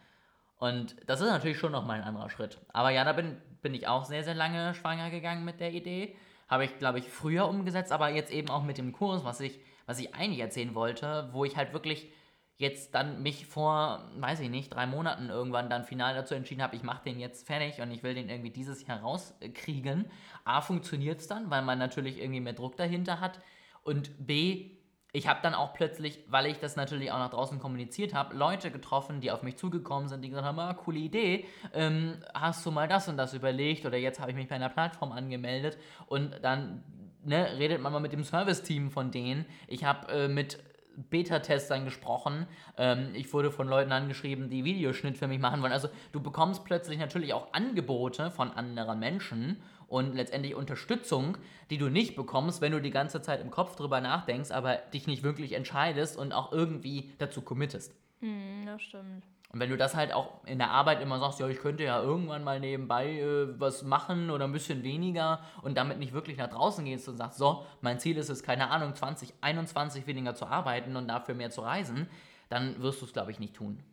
Und 0.57 0.95
das 1.07 1.21
ist 1.21 1.27
natürlich 1.27 1.59
schon 1.59 1.71
nochmal 1.71 1.99
ein 1.99 2.07
anderer 2.07 2.29
Schritt. 2.29 2.57
Aber 2.71 2.89
ja, 2.89 3.03
da 3.03 3.13
bin, 3.13 3.37
bin 3.61 3.73
ich 3.75 3.87
auch 3.87 4.05
sehr, 4.05 4.23
sehr 4.23 4.33
lange 4.33 4.73
schwanger 4.73 5.09
gegangen 5.09 5.45
mit 5.45 5.59
der 5.59 5.71
Idee. 5.71 6.15
Habe 6.53 6.65
ich, 6.65 6.77
glaube 6.77 6.99
ich, 6.99 7.09
früher 7.09 7.47
umgesetzt, 7.47 7.91
aber 7.91 8.09
jetzt 8.09 8.31
eben 8.31 8.49
auch 8.49 8.61
mit 8.61 8.77
dem 8.77 8.91
Kurs, 8.91 9.23
was 9.23 9.39
ich, 9.39 9.59
was 9.87 9.97
ich 9.97 10.13
eigentlich 10.13 10.39
erzählen 10.39 10.75
wollte, 10.75 11.29
wo 11.31 11.45
ich 11.45 11.57
halt 11.57 11.73
wirklich 11.73 12.11
jetzt 12.57 12.93
dann 12.93 13.23
mich 13.23 13.47
vor, 13.47 14.07
weiß 14.19 14.39
ich 14.39 14.51
nicht, 14.51 14.71
drei 14.71 14.85
Monaten 14.85 15.29
irgendwann 15.29 15.67
dann 15.67 15.83
final 15.83 16.13
dazu 16.13 16.35
entschieden 16.35 16.61
habe, 16.61 16.75
ich 16.75 16.83
mache 16.83 17.05
den 17.05 17.19
jetzt 17.19 17.47
fertig 17.47 17.81
und 17.81 17.89
ich 17.89 18.03
will 18.03 18.13
den 18.13 18.29
irgendwie 18.29 18.51
dieses 18.51 18.85
Jahr 18.85 18.99
rauskriegen. 18.99 20.05
A, 20.43 20.61
funktioniert 20.61 21.21
es 21.21 21.27
dann, 21.27 21.49
weil 21.49 21.63
man 21.63 21.79
natürlich 21.79 22.21
irgendwie 22.21 22.41
mehr 22.41 22.53
Druck 22.53 22.77
dahinter 22.77 23.19
hat. 23.19 23.39
Und 23.81 24.11
B, 24.27 24.77
ich 25.15 25.27
habe 25.27 25.39
dann 25.43 25.53
auch 25.53 25.73
plötzlich, 25.73 26.19
weil 26.27 26.47
ich 26.47 26.57
das 26.57 26.75
natürlich 26.75 27.11
auch 27.11 27.19
nach 27.19 27.29
draußen 27.29 27.59
kommuniziert 27.59 28.15
habe, 28.15 28.35
Leute 28.35 28.71
getroffen, 28.71 29.21
die 29.21 29.29
auf 29.29 29.43
mich 29.43 29.57
zugekommen 29.57 30.09
sind, 30.09 30.23
die 30.23 30.29
gesagt 30.29 30.47
haben, 30.47 30.59
ah, 30.59 30.73
coole 30.73 30.97
Idee, 30.97 31.45
ähm, 31.73 32.15
hast 32.33 32.65
du 32.65 32.71
mal 32.71 32.87
das 32.87 33.07
und 33.07 33.15
das 33.15 33.35
überlegt 33.35 33.85
oder 33.85 33.95
jetzt 33.95 34.19
habe 34.19 34.31
ich 34.31 34.35
mich 34.35 34.47
bei 34.47 34.55
einer 34.55 34.69
Plattform 34.69 35.11
angemeldet 35.11 35.77
und 36.07 36.33
dann 36.41 36.83
ne, 37.23 37.47
redet 37.59 37.79
man 37.79 37.93
mal 37.93 37.99
mit 37.99 38.11
dem 38.11 38.23
Service-Team 38.23 38.89
von 38.89 39.11
denen. 39.11 39.45
Ich 39.67 39.83
habe 39.83 40.11
äh, 40.11 40.27
mit 40.27 40.57
Beta-Testern 40.95 41.85
gesprochen. 41.85 42.47
Ähm, 42.77 43.09
ich 43.13 43.31
wurde 43.33 43.51
von 43.51 43.67
Leuten 43.67 43.91
angeschrieben, 43.91 44.49
die 44.49 44.63
Videoschnitt 44.63 45.17
für 45.17 45.27
mich 45.27 45.39
machen 45.39 45.61
wollen. 45.61 45.73
Also 45.73 45.89
du 46.11 46.21
bekommst 46.21 46.65
plötzlich 46.65 46.97
natürlich 46.97 47.33
auch 47.33 47.53
Angebote 47.53 48.31
von 48.31 48.51
anderen 48.51 48.99
Menschen 48.99 49.61
und 49.87 50.15
letztendlich 50.15 50.55
Unterstützung, 50.55 51.37
die 51.69 51.77
du 51.77 51.89
nicht 51.89 52.15
bekommst, 52.15 52.61
wenn 52.61 52.71
du 52.71 52.81
die 52.81 52.91
ganze 52.91 53.21
Zeit 53.21 53.41
im 53.41 53.51
Kopf 53.51 53.75
drüber 53.75 54.01
nachdenkst, 54.01 54.51
aber 54.51 54.75
dich 54.75 55.07
nicht 55.07 55.23
wirklich 55.23 55.53
entscheidest 55.53 56.17
und 56.17 56.33
auch 56.33 56.51
irgendwie 56.51 57.11
dazu 57.17 57.41
committest. 57.41 57.95
Mm, 58.21 58.65
das 58.65 58.81
stimmt. 58.81 59.23
Und 59.53 59.59
wenn 59.59 59.69
du 59.69 59.77
das 59.77 59.93
halt 59.95 60.13
auch 60.13 60.43
in 60.45 60.57
der 60.57 60.71
Arbeit 60.71 60.99
immer 60.99 61.19
sagst, 61.19 61.39
ja, 61.39 61.47
ich 61.47 61.59
könnte 61.59 61.83
ja 61.83 62.01
irgendwann 62.01 62.43
mal 62.43 62.59
nebenbei 62.59 63.19
äh, 63.19 63.59
was 63.59 63.83
machen 63.83 64.31
oder 64.31 64.45
ein 64.45 64.51
bisschen 64.51 64.81
weniger 64.81 65.41
und 65.61 65.77
damit 65.77 65.99
nicht 65.99 66.11
wirklich 66.11 66.37
nach 66.37 66.49
draußen 66.49 66.83
gehst 66.85 67.07
und 67.07 67.17
sagst, 67.17 67.37
so, 67.37 67.63
mein 67.81 67.99
Ziel 67.99 68.17
ist 68.17 68.29
es, 68.29 68.41
keine 68.41 68.71
Ahnung, 68.71 68.95
2021 68.95 70.07
weniger 70.07 70.33
zu 70.33 70.47
arbeiten 70.47 70.95
und 70.95 71.07
dafür 71.07 71.35
mehr 71.35 71.51
zu 71.51 71.61
reisen, 71.61 72.09
dann 72.49 72.81
wirst 72.81 73.01
du 73.01 73.05
es, 73.05 73.13
glaube 73.13 73.29
ich, 73.29 73.39
nicht 73.39 73.53
tun. 73.53 73.83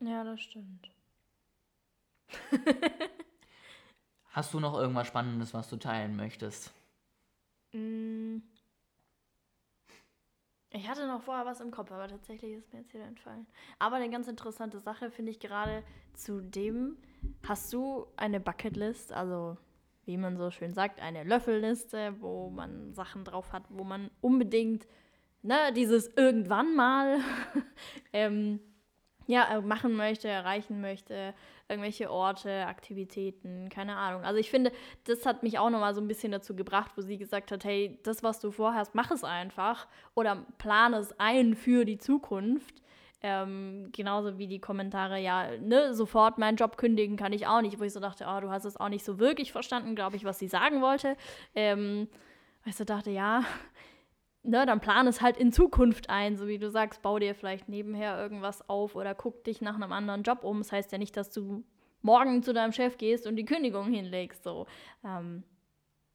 Ja, 0.00 0.24
das 0.24 0.40
stimmt. 0.42 0.90
Hast 4.36 4.52
du 4.52 4.60
noch 4.60 4.74
irgendwas 4.74 5.06
Spannendes, 5.06 5.54
was 5.54 5.70
du 5.70 5.78
teilen 5.78 6.14
möchtest? 6.14 6.70
Mm. 7.72 8.40
Ich 10.68 10.86
hatte 10.86 11.06
noch 11.06 11.22
vorher 11.22 11.46
was 11.46 11.62
im 11.62 11.70
Kopf, 11.70 11.90
aber 11.90 12.06
tatsächlich 12.06 12.52
ist 12.52 12.70
mir 12.70 12.80
jetzt 12.80 12.92
wieder 12.92 13.06
entfallen. 13.06 13.46
Aber 13.78 13.96
eine 13.96 14.10
ganz 14.10 14.28
interessante 14.28 14.78
Sache 14.78 15.10
finde 15.10 15.30
ich 15.30 15.40
gerade 15.40 15.82
zu 16.12 16.42
dem, 16.42 16.98
hast 17.48 17.72
du 17.72 18.08
eine 18.18 18.38
Bucketlist, 18.38 19.10
also 19.10 19.56
wie 20.04 20.18
man 20.18 20.36
so 20.36 20.50
schön 20.50 20.74
sagt, 20.74 21.00
eine 21.00 21.24
Löffelliste, 21.24 22.20
wo 22.20 22.50
man 22.50 22.92
Sachen 22.92 23.24
drauf 23.24 23.54
hat, 23.54 23.62
wo 23.70 23.84
man 23.84 24.10
unbedingt, 24.20 24.86
ne, 25.40 25.72
dieses 25.74 26.08
irgendwann 26.08 26.76
mal 26.76 27.20
ähm, 28.12 28.60
ja, 29.26 29.62
machen 29.62 29.94
möchte, 29.94 30.28
erreichen 30.28 30.82
möchte, 30.82 31.32
irgendwelche 31.68 32.10
Orte, 32.10 32.66
Aktivitäten, 32.66 33.68
keine 33.68 33.96
Ahnung. 33.96 34.22
Also 34.24 34.38
ich 34.38 34.50
finde, 34.50 34.72
das 35.04 35.26
hat 35.26 35.42
mich 35.42 35.58
auch 35.58 35.70
nochmal 35.70 35.94
so 35.94 36.00
ein 36.00 36.08
bisschen 36.08 36.32
dazu 36.32 36.54
gebracht, 36.54 36.92
wo 36.96 37.02
sie 37.02 37.18
gesagt 37.18 37.50
hat, 37.50 37.64
hey, 37.64 37.98
das, 38.04 38.22
was 38.22 38.40
du 38.40 38.50
vorhast, 38.50 38.94
mach 38.94 39.10
es 39.10 39.24
einfach 39.24 39.86
oder 40.14 40.46
plane 40.58 40.98
es 40.98 41.18
ein 41.18 41.54
für 41.54 41.84
die 41.84 41.98
Zukunft. 41.98 42.82
Ähm, 43.22 43.88
genauso 43.92 44.38
wie 44.38 44.46
die 44.46 44.60
Kommentare, 44.60 45.18
ja, 45.18 45.56
ne, 45.58 45.94
sofort 45.94 46.38
meinen 46.38 46.56
Job 46.56 46.76
kündigen 46.76 47.16
kann 47.16 47.32
ich 47.32 47.46
auch 47.46 47.62
nicht, 47.62 47.80
wo 47.80 47.84
ich 47.84 47.92
so 47.92 47.98
dachte, 47.98 48.26
oh, 48.28 48.40
du 48.40 48.50
hast 48.50 48.64
es 48.64 48.76
auch 48.76 48.90
nicht 48.90 49.04
so 49.04 49.18
wirklich 49.18 49.52
verstanden, 49.52 49.96
glaube 49.96 50.16
ich, 50.16 50.24
was 50.24 50.38
sie 50.38 50.48
sagen 50.48 50.82
wollte. 50.82 51.16
Ähm, 51.54 52.08
weil 52.62 52.70
ich 52.70 52.76
so 52.76 52.84
dachte, 52.84 53.10
ja, 53.10 53.42
ne, 54.46 54.66
dann 54.66 54.80
plan 54.80 55.06
es 55.06 55.20
halt 55.20 55.36
in 55.36 55.52
Zukunft 55.52 56.10
ein, 56.10 56.36
so 56.36 56.46
wie 56.46 56.58
du 56.58 56.70
sagst, 56.70 57.02
bau 57.02 57.18
dir 57.18 57.34
vielleicht 57.34 57.68
nebenher 57.68 58.18
irgendwas 58.18 58.68
auf 58.68 58.94
oder 58.94 59.14
guck 59.14 59.44
dich 59.44 59.60
nach 59.60 59.74
einem 59.74 59.92
anderen 59.92 60.22
Job 60.22 60.44
um. 60.44 60.58
Das 60.58 60.72
heißt 60.72 60.92
ja 60.92 60.98
nicht, 60.98 61.16
dass 61.16 61.30
du 61.30 61.64
morgen 62.02 62.42
zu 62.42 62.52
deinem 62.52 62.72
Chef 62.72 62.98
gehst 62.98 63.26
und 63.26 63.36
die 63.36 63.44
Kündigung 63.44 63.92
hinlegst. 63.92 64.44
So. 64.44 64.66
Ähm, 65.04 65.42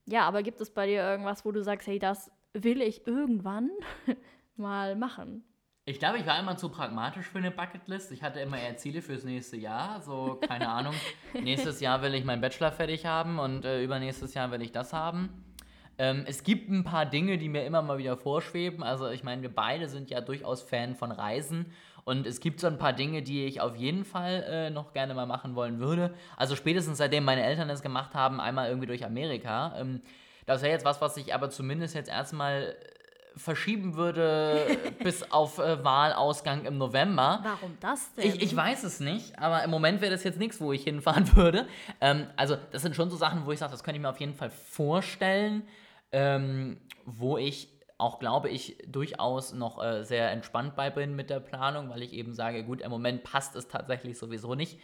ja, 0.06 0.22
aber 0.24 0.44
gibt 0.44 0.62
es 0.62 0.72
bei 0.72 0.88
dir 0.88 1.02
irgendwas, 1.02 1.46
wo 1.46 1.52
du 1.52 1.63
sagst, 1.63 1.88
hey, 1.88 2.00
das 2.00 2.32
will 2.54 2.82
ich 2.82 3.06
irgendwann 3.06 3.70
mal 4.56 4.96
machen? 4.96 5.44
Ich 5.86 5.98
glaube, 5.98 6.20
ich 6.20 6.28
war 6.28 6.39
immer 6.39 6.58
zu 6.58 6.70
pragmatisch 6.70 7.26
für 7.26 7.39
eine 7.39 7.50
Bucketlist. 7.50 8.12
Ich 8.12 8.22
hatte 8.22 8.39
immer 8.39 8.60
eher 8.60 8.78
Ziele 8.78 9.02
fürs 9.02 9.24
nächste 9.24 9.58
Jahr. 9.58 10.02
So, 10.02 10.39
keine 10.48 10.70
Ahnung, 10.70 10.94
nächstes 11.34 11.82
Jahr 11.82 12.02
will 12.04 12.13
ich 12.13 12.24
meinen 12.24 12.39
Bachelor 12.41 12.72
fertig 12.72 13.06
haben 13.06 13.39
und 13.39 13.65
äh, 13.65 13.84
übernächstes 13.84 14.34
Jahr 14.36 14.52
will 14.52 14.62
ich 14.62 14.72
das 14.72 14.94
haben. 14.94 15.51
Ähm, 15.97 16.23
es 16.27 16.43
gibt 16.43 16.69
ein 16.69 16.84
paar 16.84 17.06
Dinge, 17.06 17.38
die 17.38 17.49
mir 17.49 17.65
immer 17.65 17.82
mal 17.82 17.97
wieder 17.97 18.17
vorschweben. 18.17 18.84
Also 18.84 19.10
ich 19.10 19.23
meine, 19.23 19.41
wir 19.41 19.54
beide 19.54 19.88
sind 19.88 20.10
ja 20.10 20.21
durchaus 20.21 20.62
Fan 20.62 20.95
von 20.95 21.12
Reisen. 21.12 21.67
Und 22.04 22.25
es 22.25 22.39
gibt 22.39 22.60
so 22.60 22.67
ein 22.67 22.77
paar 22.77 22.93
Dinge, 22.93 23.21
die 23.21 23.45
ich 23.45 23.62
auf 23.62 23.75
jeden 23.75 24.06
Fall 24.06 24.43
äh, 24.49 24.69
noch 24.69 24.93
gerne 24.93 25.13
mal 25.13 25.25
machen 25.25 25.56
wollen 25.56 25.80
würde. 25.80 26.13
Also 26.38 26.56
spätestens 26.56 26.97
seitdem 26.97 27.23
meine 27.23 27.43
Eltern 27.43 27.69
es 27.69 27.82
gemacht 27.82 28.13
haben, 28.15 28.39
einmal 28.39 28.67
irgendwie 28.69 28.88
durch 28.88 29.06
Amerika. 29.06 29.75
Ähm, 29.77 30.01
das 30.45 30.62
wäre 30.62 30.71
jetzt 30.71 30.86
was, 30.86 31.01
was 31.01 31.17
ich 31.17 31.34
aber 31.34 31.49
zumindest 31.49 31.93
jetzt 31.93 32.10
erstmal 32.10 32.63
äh, 32.63 33.39
verschieben 33.39 33.95
würde 33.95 34.65
bis 35.04 35.32
auf 35.32 35.60
äh, 35.60 35.84
Wahlausgang 35.84 36.65
im 36.65 36.77
November. 36.77 37.39
Warum 37.43 37.77
das 37.80 38.13
denn? 38.15 38.25
Ich, 38.25 38.41
ich 38.41 38.56
weiß 38.56 38.84
es 38.84 38.99
nicht, 38.99 39.38
aber 39.38 39.63
im 39.63 39.69
Moment 39.69 40.01
wäre 40.01 40.12
das 40.12 40.23
jetzt 40.23 40.39
nichts, 40.39 40.60
wo 40.60 40.73
ich 40.73 40.84
hinfahren 40.84 41.36
würde. 41.36 41.67
Ähm, 41.99 42.27
also 42.36 42.58
das 42.71 42.82
sind 42.82 42.95
schon 42.95 43.10
so 43.10 43.17
Sachen, 43.17 43.45
wo 43.45 43.51
ich 43.51 43.60
sage, 43.60 43.71
das 43.71 43.84
könnte 43.84 43.97
ich 43.97 44.01
mir 44.01 44.10
auf 44.10 44.19
jeden 44.19 44.34
Fall 44.34 44.49
vorstellen 44.49 45.63
ähm, 46.12 46.80
wo 47.06 47.38
ich 47.38 47.69
auch 47.97 48.19
glaube 48.19 48.50
ich 48.50 48.78
durchaus 48.88 49.54
noch 49.54 49.82
äh, 49.84 50.04
sehr 50.04 50.32
entspannt 50.32 50.76
bei 50.76 50.89
bin 50.89 51.15
mit 51.15 51.30
der 51.30 51.39
Planung, 51.39 51.89
weil 51.89 52.02
ich 52.02 52.13
eben 52.13 52.34
sage, 52.34 52.63
gut, 52.63 52.82
im 52.82 52.89
Moment 52.89 53.24
passt 53.24 53.56
es 53.56 53.67
tatsächlich 53.67 54.17
sowieso 54.17 54.56
nicht. 54.56 54.80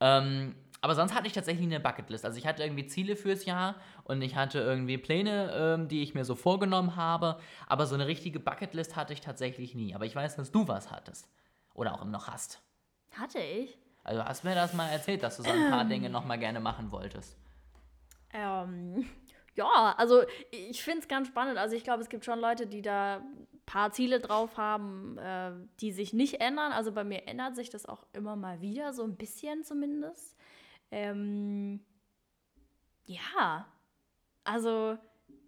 Ähm, 0.00 0.54
aber 0.80 0.94
sonst 0.94 1.14
hatte 1.14 1.26
ich 1.26 1.32
tatsächlich 1.32 1.66
eine 1.66 1.80
Bucketlist. 1.80 2.24
Also 2.24 2.38
ich 2.38 2.46
hatte 2.46 2.62
irgendwie 2.62 2.86
Ziele 2.86 3.16
fürs 3.16 3.44
Jahr 3.44 3.74
und 4.04 4.22
ich 4.22 4.36
hatte 4.36 4.60
irgendwie 4.60 4.96
Pläne, 4.96 5.52
ähm, 5.52 5.88
die 5.88 6.02
ich 6.02 6.14
mir 6.14 6.24
so 6.24 6.36
vorgenommen 6.36 6.94
habe. 6.94 7.40
Aber 7.66 7.86
so 7.86 7.94
eine 7.94 8.06
richtige 8.06 8.38
Bucketlist 8.38 8.94
hatte 8.94 9.12
ich 9.12 9.20
tatsächlich 9.20 9.74
nie. 9.74 9.94
Aber 9.94 10.06
ich 10.06 10.14
weiß, 10.14 10.36
dass 10.36 10.52
du 10.52 10.68
was 10.68 10.90
hattest. 10.90 11.28
Oder 11.74 11.94
auch 11.94 12.02
immer 12.02 12.12
noch 12.12 12.28
hast. 12.28 12.60
Hatte 13.12 13.40
ich? 13.40 13.76
Also 14.04 14.24
hast 14.24 14.44
mir 14.44 14.54
das 14.54 14.72
mal 14.72 14.88
erzählt, 14.88 15.22
dass 15.22 15.36
du 15.36 15.42
so 15.42 15.50
ein 15.50 15.70
paar 15.70 15.84
Dinge 15.88 16.10
noch 16.10 16.24
mal 16.24 16.38
gerne 16.38 16.60
machen 16.60 16.92
wolltest. 16.92 17.36
Ähm, 18.32 19.04
ja, 19.58 19.94
also 19.98 20.22
ich 20.52 20.82
finde 20.84 21.00
es 21.00 21.08
ganz 21.08 21.26
spannend. 21.26 21.58
Also 21.58 21.74
ich 21.74 21.82
glaube, 21.82 22.00
es 22.00 22.08
gibt 22.08 22.24
schon 22.24 22.38
Leute, 22.38 22.68
die 22.68 22.80
da 22.80 23.16
ein 23.16 23.46
paar 23.66 23.90
Ziele 23.90 24.20
drauf 24.20 24.56
haben, 24.56 25.18
äh, 25.18 25.50
die 25.80 25.90
sich 25.90 26.12
nicht 26.12 26.40
ändern. 26.40 26.70
Also 26.70 26.92
bei 26.92 27.02
mir 27.02 27.26
ändert 27.26 27.56
sich 27.56 27.68
das 27.68 27.84
auch 27.84 28.06
immer 28.12 28.36
mal 28.36 28.60
wieder, 28.60 28.92
so 28.92 29.02
ein 29.02 29.16
bisschen 29.16 29.64
zumindest. 29.64 30.36
Ähm, 30.92 31.80
ja, 33.04 33.66
also 34.44 34.96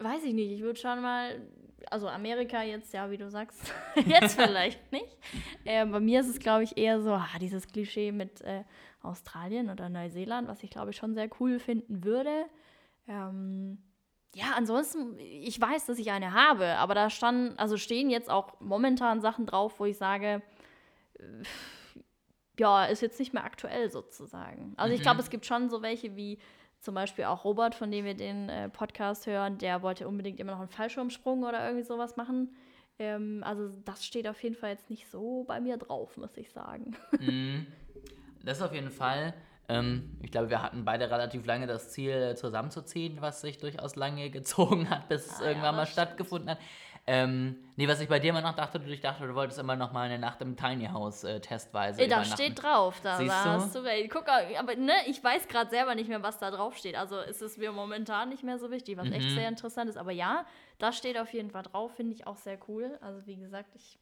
weiß 0.01 0.25
ich 0.25 0.35
nicht. 0.35 0.51
Ich 0.51 0.63
würde 0.63 0.81
schon 0.81 1.01
mal, 1.01 1.41
also 1.89 2.09
Amerika 2.09 2.65
jetzt, 2.65 2.93
ja, 2.93 3.13
wie 3.13 3.17
du 3.17 3.31
sagst, 3.31 3.61
jetzt 4.07 4.35
vielleicht 4.41 4.91
nicht. 4.91 5.17
Äh, 5.65 5.87
bei 5.87 6.01
mir 6.01 6.21
ist 6.21 6.29
es, 6.31 6.41
glaube 6.41 6.65
ich, 6.65 6.77
eher 6.77 7.01
so, 7.01 7.13
ah, 7.13 7.39
dieses 7.41 7.69
Klischee 7.69 8.11
mit 8.11 8.41
äh, 8.41 8.65
Australien 9.03 9.71
oder 9.71 9.89
Neuseeland, 9.89 10.49
was 10.49 10.65
ich, 10.65 10.71
glaube 10.71 10.91
ich, 10.91 10.97
schon 10.97 11.15
sehr 11.15 11.31
cool 11.39 11.61
finden 11.61 12.03
würde. 12.03 12.47
Ähm, 13.07 13.79
ja, 14.35 14.53
ansonsten, 14.57 15.19
ich 15.19 15.61
weiß, 15.61 15.87
dass 15.87 15.99
ich 15.99 16.11
eine 16.11 16.33
habe, 16.33 16.77
aber 16.77 16.95
da 16.95 17.11
standen, 17.11 17.59
also 17.59 17.77
stehen 17.77 18.11
jetzt 18.11 18.31
auch 18.31 18.61
momentan 18.61 19.21
Sachen 19.21 19.47
drauf, 19.47 19.81
wo 19.81 19.87
ich 19.87 19.99
sage, 19.99 20.43
äh, 21.19 21.23
ja, 22.59 22.85
ist 22.85 23.01
jetzt 23.01 23.19
nicht 23.19 23.33
mehr 23.33 23.45
aktuell 23.45 23.91
sozusagen. 23.91 24.75
Also 24.77 24.91
mhm. 24.91 24.97
ich 24.97 25.03
glaube, 25.03 25.21
es 25.21 25.31
gibt 25.31 25.47
schon 25.47 25.71
so 25.71 25.83
welche 25.83 26.15
wie 26.15 26.39
zum 26.81 26.95
Beispiel 26.95 27.25
auch 27.25 27.45
Robert, 27.45 27.75
von 27.75 27.91
dem 27.91 28.05
wir 28.05 28.15
den 28.15 28.49
äh, 28.49 28.69
Podcast 28.69 29.27
hören, 29.27 29.59
der 29.59 29.83
wollte 29.83 30.09
unbedingt 30.09 30.41
immer 30.41 30.53
noch 30.53 30.61
einen 30.61 30.69
Fallschirmsprung 30.69 31.43
oder 31.43 31.65
irgendwie 31.65 31.85
sowas 31.85 32.17
machen. 32.17 32.55
Ähm, 32.99 33.43
also 33.45 33.69
das 33.85 34.05
steht 34.05 34.29
auf 34.29 34.43
jeden 34.43 34.55
Fall 34.55 34.71
jetzt 34.71 34.91
nicht 34.91 35.11
so 35.11 35.45
bei 35.45 35.61
mir 35.61 35.77
drauf, 35.77 36.17
muss 36.17 36.37
ich 36.37 36.51
sagen. 36.53 36.97
Mm, 37.19 37.67
das 38.45 38.63
auf 38.63 38.73
jeden 38.73 38.91
Fall. 38.91 39.35
Ähm, 39.71 40.19
ich 40.23 40.31
glaube, 40.31 40.51
wir 40.51 40.63
hatten 40.63 40.85
beide 40.85 41.11
relativ 41.11 41.47
lange 41.47 41.67
das 41.67 41.91
Ziel, 41.91 42.37
zusammenzuziehen, 42.37 43.21
was 43.21 43.41
sich 43.41 43.59
durchaus 43.59 43.97
lange 43.97 44.31
gezogen 44.31 44.91
hat, 44.91 45.09
bis 45.09 45.27
es 45.27 45.41
Ah, 45.41 45.45
ja, 45.45 45.49
irgendwann 45.51 45.77
mal 45.77 45.83
das 45.83 45.91
stimmt. 45.93 46.09
stattgefunden 46.09 46.51
hat. 46.51 46.59
Ähm, 47.07 47.57
nee, 47.77 47.89
was 47.89 48.01
ich 48.01 48.09
bei 48.09 48.19
dir 48.19 48.29
immer 48.31 48.43
noch 48.43 48.55
dachte, 48.55 48.79
du, 48.79 48.89
ich 48.91 49.01
dachte, 49.01 49.27
du 49.27 49.35
wolltest 49.35 49.59
immer 49.59 49.75
noch 49.75 49.93
mal 49.93 50.03
eine 50.03 50.19
Nacht 50.19 50.43
im 50.43 50.57
Tiny 50.57 50.87
House 50.87 51.25
äh, 51.25 51.41
testweise 51.41 52.03
Ey, 52.03 52.09
da 52.09 52.25
steht 52.25 52.63
drauf, 52.63 53.01
da, 53.03 53.17
Siehst 53.17 53.35
da 53.45 53.59
du? 53.59 53.81
du. 53.83 54.09
Guck, 54.09 54.27
mal, 54.27 54.45
aber 54.57 54.77
ne, 54.77 54.93
ich 55.07 55.25
weiß 55.25 55.49
gerade 55.49 55.71
selber 55.71 55.95
nicht 55.95 56.09
mehr, 56.09 56.23
was 56.23 56.39
da 56.39 56.51
drauf 56.51 56.77
steht. 56.77 56.97
Also 56.97 57.19
ist 57.21 57.41
es 57.43 57.57
mir 57.57 57.73
momentan 57.73 58.29
nicht 58.29 58.45
mehr 58.45 58.59
so 58.59 58.71
wichtig, 58.71 58.97
was 58.99 59.07
Mhm. 59.07 59.15
echt 59.15 59.31
sehr 59.31 59.49
interessant 59.49 59.89
ist. 59.89 59.97
Aber 59.97 60.13
ja, 60.13 60.45
da 60.79 60.93
steht 60.93 61.19
auf 61.19 61.33
jeden 61.33 61.51
Fall 61.51 61.63
drauf, 61.63 61.95
finde 61.97 62.13
ich 62.15 62.27
auch 62.27 62.37
sehr 62.37 62.59
cool. 62.69 62.99
Also 63.01 63.27
wie 63.27 63.37
gesagt, 63.37 63.75
ich 63.75 63.99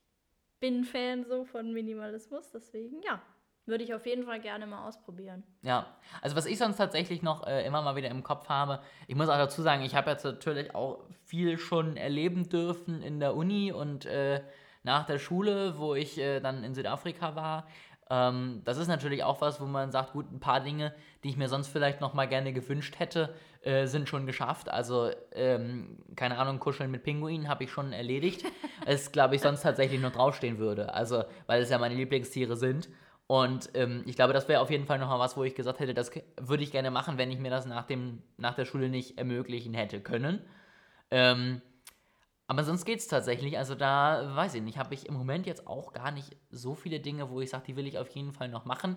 bin 0.61 0.85
Fan 0.85 1.25
so 1.25 1.45
von 1.45 1.73
Minimalismus, 1.73 2.51
deswegen 2.51 3.01
ja, 3.03 3.23
würde 3.69 3.85
ich 3.85 3.95
auf 3.95 4.07
jeden 4.07 4.25
Fall 4.25 4.41
gerne 4.41 4.67
mal 4.67 4.87
ausprobieren. 4.87 5.43
Ja, 5.63 5.87
also 6.23 6.35
was 6.37 6.47
ich 6.47 6.59
sonst 6.59 6.77
tatsächlich 6.77 7.23
noch 7.23 7.47
äh, 7.47 7.65
immer 7.67 7.83
mal 7.83 7.97
wieder 7.97 8.09
im 8.09 8.23
Kopf 8.23 8.49
habe, 8.49 8.81
ich 9.07 9.15
muss 9.15 9.29
auch 9.29 9.37
dazu 9.37 9.63
sagen, 9.63 9.83
ich 9.83 9.95
habe 9.95 10.11
jetzt 10.11 10.25
natürlich 10.25 10.75
auch 10.75 11.05
viel 11.25 11.59
schon 11.59 11.97
erleben 11.97 12.49
dürfen 12.49 13.03
in 13.03 13.21
der 13.21 13.37
Uni 13.37 13.71
und 13.73 14.07
äh, 14.07 14.41
nach 14.83 15.05
der 15.05 15.19
Schule, 15.19 15.79
wo 15.79 15.95
ich 15.95 16.19
äh, 16.19 16.41
dann 16.41 16.65
in 16.65 16.75
Südafrika 16.75 17.37
war. 17.37 17.67
Ähm, 18.11 18.63
das 18.65 18.79
ist 18.79 18.89
natürlich 18.89 19.23
auch 19.23 19.41
was, 19.41 19.61
wo 19.61 19.67
man 19.67 19.91
sagt, 19.91 20.13
gut, 20.13 20.33
ein 20.33 20.41
paar 20.41 20.61
Dinge, 20.61 20.95
die 21.23 21.29
ich 21.29 21.37
mir 21.37 21.49
sonst 21.49 21.69
vielleicht 21.69 22.01
noch 22.01 22.15
mal 22.15 22.27
gerne 22.27 22.53
gewünscht 22.53 22.99
hätte, 22.99 23.35
äh, 23.63 23.87
sind 23.87 24.09
schon 24.09 24.27
geschafft. 24.27 24.71
Also, 24.71 25.11
ähm, 25.33 25.99
keine 26.17 26.39
Ahnung, 26.39 26.59
Kuscheln 26.59 26.91
mit 26.91 27.03
Pinguinen 27.03 27.49
habe 27.49 27.65
ich 27.65 27.71
schon 27.71 27.93
erledigt. 27.93 28.45
es, 28.87 29.13
glaube 29.13 29.35
ich, 29.35 29.43
sonst 29.43 29.63
tatsächlich 29.63 30.01
noch 30.01 30.13
draufstehen 30.13 30.59
würde. 30.59 30.95
Also, 30.95 31.25
weil 31.47 31.63
es 31.63 31.71
ja 31.71 31.79
meine 31.79 31.95
Lieblingstiere 31.95 32.57
sind. 32.57 32.89
Und 33.29 33.69
ähm, 33.75 34.03
ich 34.07 34.17
glaube, 34.17 34.33
das 34.33 34.49
wäre 34.49 34.63
auf 34.63 34.71
jeden 34.71 34.87
Fall 34.87 34.99
noch 34.99 35.09
mal 35.09 35.19
was, 35.19 35.37
wo 35.37 35.45
ich 35.45 35.55
gesagt 35.55 35.81
hätte, 35.81 35.93
das 35.93 36.11
würde 36.41 36.63
ich 36.63 36.73
gerne 36.73 36.91
machen, 36.91 37.19
wenn 37.19 37.31
ich 37.31 37.39
mir 37.39 37.51
das 37.51 37.67
nach, 37.67 37.85
dem, 37.85 38.23
nach 38.39 38.55
der 38.55 38.65
Schule 38.65 38.89
nicht 38.89 39.19
ermöglichen 39.19 39.75
hätte 39.75 40.01
können. 40.01 40.41
Ähm, 41.11 41.61
aber 42.47 42.65
sonst 42.65 42.87
geht 42.87 43.01
es 43.01 43.07
tatsächlich. 43.07 43.59
Also 43.59 43.75
da, 43.75 44.35
weiß 44.35 44.55
ich 44.55 44.63
nicht, 44.63 44.79
habe 44.79 44.95
ich 44.95 45.07
im 45.07 45.13
Moment 45.13 45.47
jetzt 45.47 45.67
auch 45.67 45.93
gar 45.93 46.11
nicht 46.11 46.39
so 46.51 46.75
viele 46.75 47.01
Dinge, 47.01 47.29
wo 47.29 47.43
ich 47.43 47.51
sage, 47.51 47.65
die 47.67 47.77
will 47.77 47.87
ich 47.87 47.99
auf 47.99 48.09
jeden 48.09 48.33
Fall 48.33 48.49
noch 48.49 48.65
machen. 48.65 48.97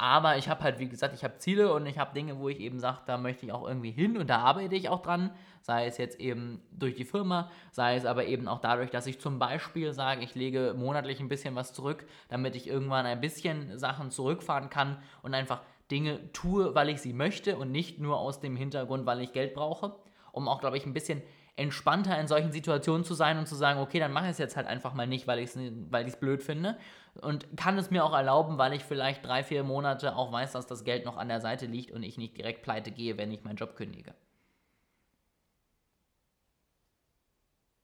Aber 0.00 0.36
ich 0.36 0.48
habe 0.48 0.62
halt, 0.62 0.78
wie 0.78 0.88
gesagt, 0.88 1.12
ich 1.12 1.24
habe 1.24 1.38
Ziele 1.38 1.72
und 1.72 1.84
ich 1.86 1.98
habe 1.98 2.14
Dinge, 2.14 2.38
wo 2.38 2.48
ich 2.48 2.60
eben 2.60 2.78
sage, 2.78 2.98
da 3.06 3.18
möchte 3.18 3.44
ich 3.44 3.52
auch 3.52 3.66
irgendwie 3.66 3.90
hin 3.90 4.16
und 4.16 4.30
da 4.30 4.38
arbeite 4.38 4.76
ich 4.76 4.88
auch 4.88 5.02
dran. 5.02 5.32
Sei 5.60 5.86
es 5.86 5.98
jetzt 5.98 6.20
eben 6.20 6.62
durch 6.70 6.94
die 6.94 7.04
Firma, 7.04 7.50
sei 7.72 7.96
es 7.96 8.04
aber 8.04 8.26
eben 8.26 8.46
auch 8.46 8.60
dadurch, 8.60 8.90
dass 8.90 9.08
ich 9.08 9.18
zum 9.18 9.40
Beispiel 9.40 9.92
sage, 9.92 10.22
ich 10.22 10.36
lege 10.36 10.72
monatlich 10.78 11.18
ein 11.18 11.28
bisschen 11.28 11.56
was 11.56 11.74
zurück, 11.74 12.06
damit 12.28 12.54
ich 12.54 12.68
irgendwann 12.68 13.06
ein 13.06 13.20
bisschen 13.20 13.76
Sachen 13.76 14.12
zurückfahren 14.12 14.70
kann 14.70 14.98
und 15.22 15.34
einfach 15.34 15.62
Dinge 15.90 16.32
tue, 16.32 16.76
weil 16.76 16.90
ich 16.90 17.00
sie 17.00 17.12
möchte 17.12 17.56
und 17.56 17.72
nicht 17.72 17.98
nur 17.98 18.18
aus 18.18 18.38
dem 18.38 18.54
Hintergrund, 18.54 19.04
weil 19.04 19.20
ich 19.20 19.32
Geld 19.32 19.52
brauche. 19.52 19.96
Um 20.30 20.46
auch, 20.46 20.60
glaube 20.60 20.76
ich, 20.76 20.86
ein 20.86 20.94
bisschen 20.94 21.22
entspannter 21.58 22.18
in 22.18 22.26
solchen 22.28 22.52
Situationen 22.52 23.04
zu 23.04 23.14
sein 23.14 23.36
und 23.38 23.46
zu 23.46 23.54
sagen, 23.54 23.80
okay, 23.80 23.98
dann 23.98 24.12
mache 24.12 24.26
ich 24.26 24.30
es 24.32 24.38
jetzt 24.38 24.56
halt 24.56 24.66
einfach 24.66 24.94
mal 24.94 25.06
nicht, 25.06 25.26
weil 25.26 25.38
ich 25.40 25.54
es 25.54 25.58
weil 25.90 26.06
ich's 26.06 26.16
blöd 26.18 26.42
finde. 26.42 26.78
Und 27.20 27.46
kann 27.56 27.76
es 27.78 27.90
mir 27.90 28.04
auch 28.04 28.14
erlauben, 28.14 28.58
weil 28.58 28.72
ich 28.74 28.84
vielleicht 28.84 29.24
drei, 29.26 29.42
vier 29.42 29.64
Monate 29.64 30.14
auch 30.16 30.30
weiß, 30.30 30.52
dass 30.52 30.66
das 30.66 30.84
Geld 30.84 31.04
noch 31.04 31.16
an 31.16 31.28
der 31.28 31.40
Seite 31.40 31.66
liegt 31.66 31.90
und 31.90 32.02
ich 32.04 32.16
nicht 32.16 32.36
direkt 32.36 32.62
pleite 32.62 32.92
gehe, 32.92 33.18
wenn 33.18 33.32
ich 33.32 33.42
meinen 33.42 33.56
Job 33.56 33.74
kündige. 33.74 34.14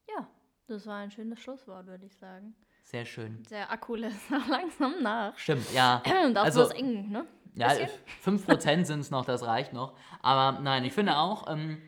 Ja, 0.09 0.27
das 0.67 0.85
war 0.87 0.97
ein 0.99 1.11
schönes 1.11 1.39
Schlusswort, 1.39 1.85
würde 1.87 2.05
ich 2.05 2.15
sagen. 2.15 2.55
Sehr 2.83 3.05
schön. 3.05 3.43
Der 3.49 3.71
Akku 3.71 3.95
lässt 3.95 4.29
noch 4.31 4.47
langsam 4.47 5.01
nach. 5.01 5.37
Stimmt, 5.37 5.71
ja. 5.73 6.01
Das 6.33 6.43
Also- 6.45 6.63
ist 6.63 6.75
eng, 6.75 7.09
ne? 7.09 7.25
Ja, 7.57 7.69
Bisschen? 7.69 7.89
5% 8.25 8.83
sind 8.85 8.99
es 8.99 9.11
noch, 9.11 9.23
das 9.23 9.43
reicht 9.45 9.71
noch. 9.71 9.93
Aber 10.21 10.59
nein, 10.59 10.83
ich 10.83 10.91
finde 10.91 11.15
auch, 11.17 11.49
ähm, 11.49 11.81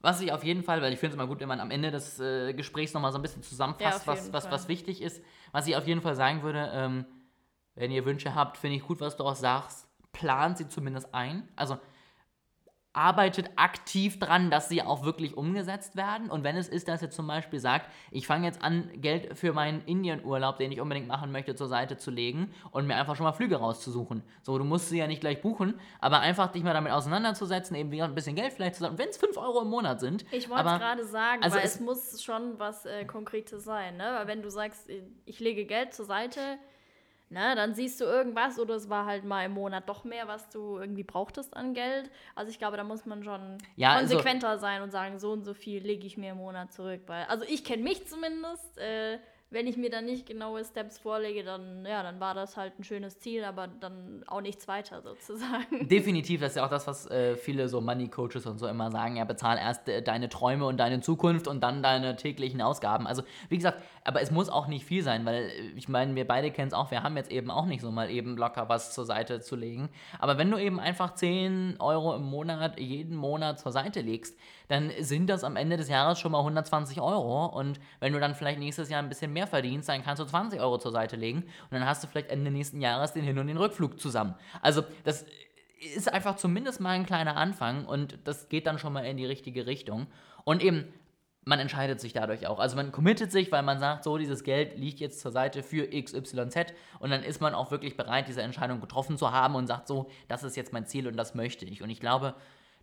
was 0.00 0.20
ich 0.20 0.32
auf 0.32 0.44
jeden 0.44 0.62
Fall, 0.62 0.80
weil 0.82 0.92
ich 0.92 0.98
finde 0.98 1.14
es 1.14 1.20
immer 1.20 1.26
gut, 1.26 1.40
wenn 1.40 1.48
man 1.48 1.60
am 1.60 1.70
Ende 1.70 1.90
des 1.90 2.18
äh, 2.20 2.52
Gesprächs 2.54 2.94
nochmal 2.94 3.12
so 3.12 3.18
ein 3.18 3.22
bisschen 3.22 3.42
Ja, 3.42 3.48
zusammenfasst, 3.48 4.00
auf 4.00 4.06
was, 4.06 4.32
was, 4.32 4.44
Fall. 4.44 4.52
was 4.52 4.68
wichtig 4.68 5.02
ist. 5.02 5.22
Was 5.52 5.66
ich 5.66 5.76
auf 5.76 5.86
jeden 5.86 6.00
Fall 6.00 6.14
sagen 6.14 6.42
würde, 6.42 6.70
ähm, 6.72 7.04
wenn 7.74 7.90
ihr 7.90 8.04
Wünsche 8.04 8.34
habt, 8.34 8.56
finde 8.56 8.76
ich 8.76 8.82
gut, 8.82 9.00
was 9.00 9.16
du 9.16 9.24
auch 9.24 9.34
sagst, 9.36 9.88
plant 10.12 10.58
sie 10.58 10.68
zumindest 10.68 11.14
ein. 11.14 11.48
Also 11.56 11.78
arbeitet 12.92 13.50
aktiv 13.56 14.18
dran, 14.18 14.50
dass 14.50 14.68
sie 14.68 14.82
auch 14.82 15.04
wirklich 15.04 15.36
umgesetzt 15.36 15.94
werden. 15.96 16.28
Und 16.28 16.42
wenn 16.42 16.56
es 16.56 16.68
ist, 16.68 16.88
dass 16.88 17.02
ihr 17.02 17.10
zum 17.10 17.26
Beispiel 17.26 17.60
sagt, 17.60 17.88
ich 18.10 18.26
fange 18.26 18.46
jetzt 18.46 18.62
an, 18.62 18.90
Geld 18.96 19.38
für 19.38 19.52
meinen 19.52 19.82
Indien-Urlaub, 19.84 20.56
den 20.58 20.72
ich 20.72 20.80
unbedingt 20.80 21.06
machen 21.06 21.30
möchte, 21.30 21.54
zur 21.54 21.68
Seite 21.68 21.98
zu 21.98 22.10
legen 22.10 22.52
und 22.72 22.86
mir 22.88 22.96
einfach 22.96 23.14
schon 23.14 23.24
mal 23.24 23.32
Flüge 23.32 23.56
rauszusuchen. 23.56 24.22
So, 24.42 24.58
du 24.58 24.64
musst 24.64 24.88
sie 24.88 24.98
ja 24.98 25.06
nicht 25.06 25.20
gleich 25.20 25.40
buchen, 25.40 25.78
aber 26.00 26.20
einfach 26.20 26.50
dich 26.50 26.64
mal 26.64 26.74
damit 26.74 26.92
auseinanderzusetzen, 26.92 27.76
eben 27.76 27.92
wieder 27.92 28.04
ein 28.06 28.14
bisschen 28.14 28.34
Geld 28.34 28.52
vielleicht 28.52 28.74
zusammen, 28.74 28.98
wenn 28.98 29.08
es 29.08 29.16
5 29.18 29.36
Euro 29.36 29.62
im 29.62 29.68
Monat 29.68 30.00
sind. 30.00 30.24
Ich 30.32 30.48
wollte 30.48 30.64
gerade 30.78 31.04
sagen, 31.04 31.42
also 31.44 31.56
weil 31.56 31.64
es- 31.64 31.74
es, 31.76 31.80
muss 31.80 32.22
schon 32.22 32.58
was 32.58 32.86
äh, 32.86 33.04
Konkretes 33.04 33.62
sein, 33.64 33.96
ne? 33.98 34.14
Weil 34.18 34.26
wenn 34.26 34.42
du 34.42 34.50
sagst, 34.50 34.88
äh, 34.90 35.02
ich 35.26 35.38
lege 35.38 35.64
Geld 35.64 35.94
zur 35.94 36.06
Seite, 36.06 36.40
ne, 37.30 37.54
dann 37.56 37.74
siehst 37.74 38.00
du 38.00 38.04
irgendwas 38.04 38.58
oder 38.58 38.74
es 38.74 38.88
war 38.90 39.06
halt 39.06 39.24
mal 39.24 39.44
im 39.46 39.52
Monat 39.52 39.88
doch 39.88 40.04
mehr, 40.04 40.28
was 40.28 40.48
du 40.50 40.78
irgendwie 40.78 41.04
brauchtest 41.04 41.56
an 41.56 41.72
Geld. 41.74 42.10
Also 42.34 42.50
ich 42.50 42.58
glaube, 42.58 42.76
da 42.76 42.84
muss 42.84 43.06
man 43.06 43.22
schon 43.24 43.58
Ja, 43.76 43.92
also- 43.92 44.14
konsequenter 44.14 44.58
sein 44.58 44.82
und 44.82 44.90
sagen, 44.90 45.18
so 45.18 45.30
und 45.32 45.44
so 45.44 45.54
viel 45.54 45.82
lege 45.82 46.06
ich 46.06 46.16
mir 46.18 46.32
im 46.32 46.38
Monat 46.38 46.72
zurück. 46.72 47.02
Weil, 47.06 47.24
also 47.24 47.44
ich 47.48 47.64
kenne 47.64 47.82
mich 47.82 48.06
zumindest, 48.06 48.76
äh, 48.78 49.18
wenn 49.50 49.66
ich 49.66 49.76
mir 49.76 49.90
dann 49.90 50.04
nicht 50.04 50.26
genaue 50.26 50.64
Steps 50.64 50.98
vorlege, 50.98 51.42
dann, 51.42 51.84
ja, 51.84 52.04
dann 52.04 52.20
war 52.20 52.34
das 52.34 52.56
halt 52.56 52.78
ein 52.78 52.84
schönes 52.84 53.18
Ziel, 53.18 53.42
aber 53.42 53.66
dann 53.66 54.22
auch 54.28 54.40
nichts 54.40 54.68
weiter 54.68 55.02
sozusagen. 55.02 55.88
Definitiv, 55.88 56.40
das 56.40 56.50
ist 56.50 56.56
ja 56.56 56.64
auch 56.64 56.70
das, 56.70 56.86
was 56.86 57.10
äh, 57.10 57.34
viele 57.34 57.68
so 57.68 57.80
Money 57.80 58.08
Coaches 58.08 58.46
und 58.46 58.58
so 58.58 58.68
immer 58.68 58.92
sagen. 58.92 59.16
Ja, 59.16 59.24
bezahl 59.24 59.58
erst 59.58 59.88
äh, 59.88 60.02
deine 60.02 60.28
Träume 60.28 60.66
und 60.66 60.76
deine 60.76 61.00
Zukunft 61.00 61.48
und 61.48 61.62
dann 61.62 61.82
deine 61.82 62.14
täglichen 62.14 62.62
Ausgaben. 62.62 63.08
Also, 63.08 63.22
wie 63.48 63.56
gesagt, 63.56 63.82
aber 64.04 64.22
es 64.22 64.30
muss 64.30 64.48
auch 64.48 64.68
nicht 64.68 64.84
viel 64.84 65.02
sein, 65.02 65.26
weil 65.26 65.42
äh, 65.42 65.72
ich 65.76 65.88
meine, 65.88 66.14
wir 66.14 66.28
beide 66.28 66.52
kennen 66.52 66.68
es 66.68 66.74
auch, 66.74 66.92
wir 66.92 67.02
haben 67.02 67.16
jetzt 67.16 67.32
eben 67.32 67.50
auch 67.50 67.66
nicht 67.66 67.80
so 67.80 67.90
mal 67.90 68.08
eben 68.08 68.36
locker 68.36 68.68
was 68.68 68.94
zur 68.94 69.04
Seite 69.04 69.40
zu 69.40 69.56
legen. 69.56 69.90
Aber 70.20 70.38
wenn 70.38 70.50
du 70.50 70.58
eben 70.58 70.78
einfach 70.78 71.14
10 71.14 71.76
Euro 71.80 72.14
im 72.14 72.22
Monat 72.22 72.78
jeden 72.78 73.16
Monat 73.16 73.58
zur 73.58 73.72
Seite 73.72 74.00
legst, 74.00 74.38
dann 74.68 74.92
sind 75.00 75.28
das 75.28 75.42
am 75.42 75.56
Ende 75.56 75.76
des 75.76 75.88
Jahres 75.88 76.20
schon 76.20 76.30
mal 76.30 76.38
120 76.38 77.00
Euro. 77.00 77.46
Und 77.46 77.80
wenn 77.98 78.12
du 78.12 78.20
dann 78.20 78.36
vielleicht 78.36 78.60
nächstes 78.60 78.88
Jahr 78.88 79.02
ein 79.02 79.08
bisschen 79.08 79.32
mehr 79.32 79.39
verdienst, 79.46 79.88
dann 79.88 80.02
kannst 80.02 80.20
du 80.20 80.26
20 80.26 80.60
Euro 80.60 80.78
zur 80.78 80.92
Seite 80.92 81.16
legen. 81.16 81.42
Und 81.42 81.72
dann 81.72 81.86
hast 81.86 82.02
du 82.02 82.08
vielleicht 82.08 82.30
Ende 82.30 82.50
nächsten 82.50 82.80
Jahres 82.80 83.12
den 83.12 83.24
Hin- 83.24 83.38
und 83.38 83.46
den 83.46 83.56
Rückflug 83.56 84.00
zusammen. 84.00 84.34
Also, 84.62 84.84
das 85.04 85.24
ist 85.80 86.12
einfach 86.12 86.36
zumindest 86.36 86.80
mal 86.80 86.90
ein 86.90 87.06
kleiner 87.06 87.36
Anfang 87.36 87.86
und 87.86 88.18
das 88.24 88.48
geht 88.48 88.66
dann 88.66 88.78
schon 88.78 88.92
mal 88.92 89.04
in 89.04 89.16
die 89.16 89.26
richtige 89.26 89.66
Richtung. 89.66 90.06
Und 90.44 90.62
eben, 90.62 90.92
man 91.44 91.58
entscheidet 91.58 92.00
sich 92.00 92.12
dadurch 92.12 92.46
auch. 92.46 92.58
Also 92.58 92.76
man 92.76 92.92
committet 92.92 93.32
sich, 93.32 93.50
weil 93.50 93.62
man 93.62 93.78
sagt, 93.78 94.04
so, 94.04 94.18
dieses 94.18 94.44
Geld 94.44 94.78
liegt 94.78 95.00
jetzt 95.00 95.20
zur 95.20 95.32
Seite 95.32 95.62
für 95.62 95.88
XYZ 95.88 96.74
und 96.98 97.10
dann 97.10 97.22
ist 97.22 97.40
man 97.40 97.54
auch 97.54 97.70
wirklich 97.70 97.96
bereit, 97.96 98.28
diese 98.28 98.42
Entscheidung 98.42 98.80
getroffen 98.80 99.16
zu 99.16 99.32
haben 99.32 99.54
und 99.54 99.66
sagt 99.66 99.88
so, 99.88 100.10
das 100.28 100.42
ist 100.42 100.56
jetzt 100.56 100.72
mein 100.72 100.86
Ziel 100.86 101.06
und 101.06 101.16
das 101.16 101.34
möchte 101.34 101.64
ich. 101.64 101.82
Und 101.82 101.88
ich 101.88 102.00
glaube, 102.00 102.34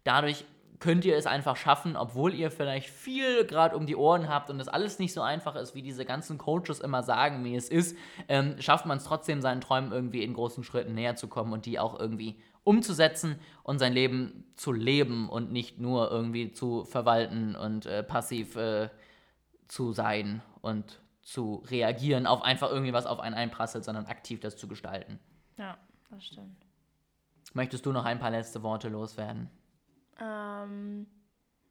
dadurch 0.03 0.45
könnt 0.79 1.05
ihr 1.05 1.15
es 1.15 1.25
einfach 1.25 1.55
schaffen, 1.55 1.95
obwohl 1.95 2.33
ihr 2.33 2.51
vielleicht 2.51 2.89
viel 2.89 3.45
gerade 3.45 3.75
um 3.75 3.85
die 3.85 3.95
Ohren 3.95 4.29
habt 4.29 4.49
und 4.49 4.59
es 4.59 4.67
alles 4.67 4.99
nicht 4.99 5.13
so 5.13 5.21
einfach 5.21 5.55
ist, 5.55 5.73
wie 5.73 5.81
diese 5.81 6.05
ganzen 6.05 6.37
Coaches 6.37 6.79
immer 6.79 7.03
sagen, 7.03 7.43
wie 7.43 7.55
es 7.55 7.69
ist, 7.69 7.97
ähm, 8.27 8.55
schafft 8.59 8.85
man 8.85 8.97
es 8.97 9.03
trotzdem, 9.03 9.41
seinen 9.41 9.61
Träumen 9.61 9.91
irgendwie 9.91 10.23
in 10.23 10.33
großen 10.33 10.63
Schritten 10.63 10.93
näher 10.93 11.15
zu 11.15 11.27
kommen 11.27 11.53
und 11.53 11.65
die 11.65 11.79
auch 11.79 11.99
irgendwie 11.99 12.39
umzusetzen 12.63 13.39
und 13.63 13.79
sein 13.79 13.93
Leben 13.93 14.43
zu 14.55 14.71
leben 14.71 15.29
und 15.29 15.51
nicht 15.51 15.79
nur 15.79 16.11
irgendwie 16.11 16.51
zu 16.51 16.85
verwalten 16.85 17.55
und 17.55 17.85
äh, 17.85 18.03
passiv 18.03 18.55
äh, 18.55 18.89
zu 19.67 19.93
sein 19.93 20.41
und 20.61 20.99
zu 21.21 21.63
reagieren 21.69 22.27
auf 22.27 22.41
einfach 22.41 22.69
irgendwie 22.69 22.93
was 22.93 23.05
auf 23.05 23.19
einen 23.19 23.35
einprasselt, 23.35 23.83
sondern 23.83 24.05
aktiv 24.05 24.39
das 24.39 24.57
zu 24.57 24.67
gestalten. 24.67 25.19
Ja, 25.57 25.77
das 26.09 26.25
stimmt. 26.25 26.65
Möchtest 27.53 27.85
du 27.85 27.91
noch 27.91 28.05
ein 28.05 28.19
paar 28.19 28.31
letzte 28.31 28.63
Worte 28.63 28.89
loswerden? 28.89 29.49
Ähm, 30.19 31.07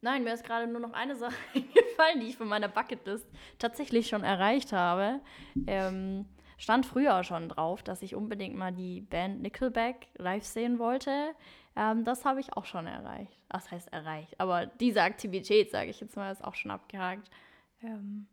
nein, 0.01 0.23
mir 0.23 0.33
ist 0.33 0.43
gerade 0.45 0.67
nur 0.67 0.81
noch 0.81 0.93
eine 0.93 1.15
Sache 1.15 1.35
eingefallen, 1.53 2.19
die 2.19 2.27
ich 2.27 2.37
von 2.37 2.47
meiner 2.47 2.67
Bucketlist 2.67 3.27
tatsächlich 3.59 4.07
schon 4.07 4.23
erreicht 4.23 4.73
habe. 4.73 5.21
Ähm, 5.65 6.25
stand 6.57 6.85
früher 6.85 7.23
schon 7.23 7.49
drauf, 7.49 7.83
dass 7.83 8.01
ich 8.01 8.15
unbedingt 8.15 8.55
mal 8.55 8.71
die 8.71 9.01
Band 9.01 9.41
Nickelback 9.41 10.07
live 10.17 10.45
sehen 10.45 10.79
wollte. 10.79 11.33
Ähm, 11.75 12.03
das 12.03 12.25
habe 12.25 12.39
ich 12.39 12.53
auch 12.53 12.65
schon 12.65 12.87
erreicht. 12.87 13.39
Was 13.49 13.69
heißt 13.71 13.93
erreicht? 13.93 14.39
Aber 14.39 14.65
diese 14.65 15.01
Aktivität, 15.01 15.71
sage 15.71 15.89
ich 15.89 15.99
jetzt 15.99 16.15
mal, 16.15 16.31
ist 16.31 16.43
auch 16.43 16.55
schon 16.55 16.71
abgehakt. 16.71 17.29
Ähm, 17.81 18.27